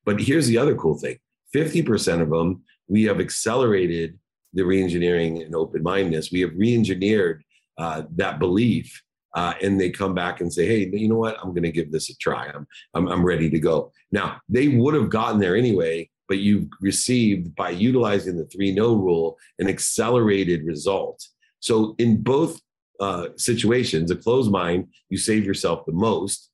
[0.05, 1.17] But here's the other cool thing
[1.55, 4.17] 50% of them, we have accelerated
[4.53, 6.31] the reengineering and open mindedness.
[6.31, 7.41] We have reengineered
[7.77, 9.01] uh, that belief.
[9.35, 11.37] Uh, and they come back and say, "Hey, you know what?
[11.37, 12.47] I'm going to give this a try.
[12.47, 16.67] I'm, I'm, I'm ready to go." Now they would have gotten there anyway but you've
[16.81, 21.27] received by utilizing the three no rule an accelerated result.
[21.59, 22.59] So in both
[22.99, 26.49] uh, situations, a closed mind, you save yourself the most.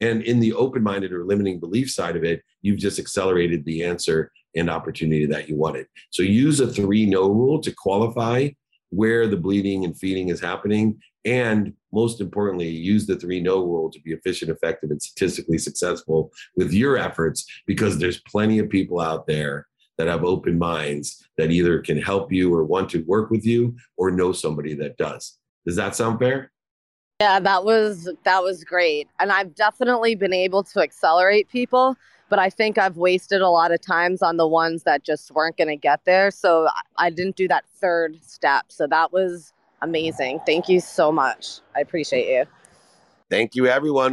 [0.00, 3.84] And in the open minded or limiting belief side of it, you've just accelerated the
[3.84, 5.86] answer and opportunity that you wanted.
[6.10, 8.50] So use a three no rule to qualify
[8.90, 11.00] where the bleeding and feeding is happening.
[11.24, 16.30] And most importantly, use the three no rule to be efficient, effective, and statistically successful
[16.56, 19.66] with your efforts because there's plenty of people out there
[19.98, 23.76] that have open minds that either can help you or want to work with you
[23.96, 25.38] or know somebody that does.
[25.66, 26.50] Does that sound fair?
[27.20, 29.08] Yeah, that was that was great.
[29.18, 31.96] And I've definitely been able to accelerate people,
[32.30, 35.58] but I think I've wasted a lot of times on the ones that just weren't
[35.58, 36.30] going to get there.
[36.30, 38.66] So I didn't do that third step.
[38.68, 39.52] So that was
[39.82, 40.40] amazing.
[40.46, 41.60] Thank you so much.
[41.76, 42.46] I appreciate you.
[43.28, 44.08] Thank you, everyone.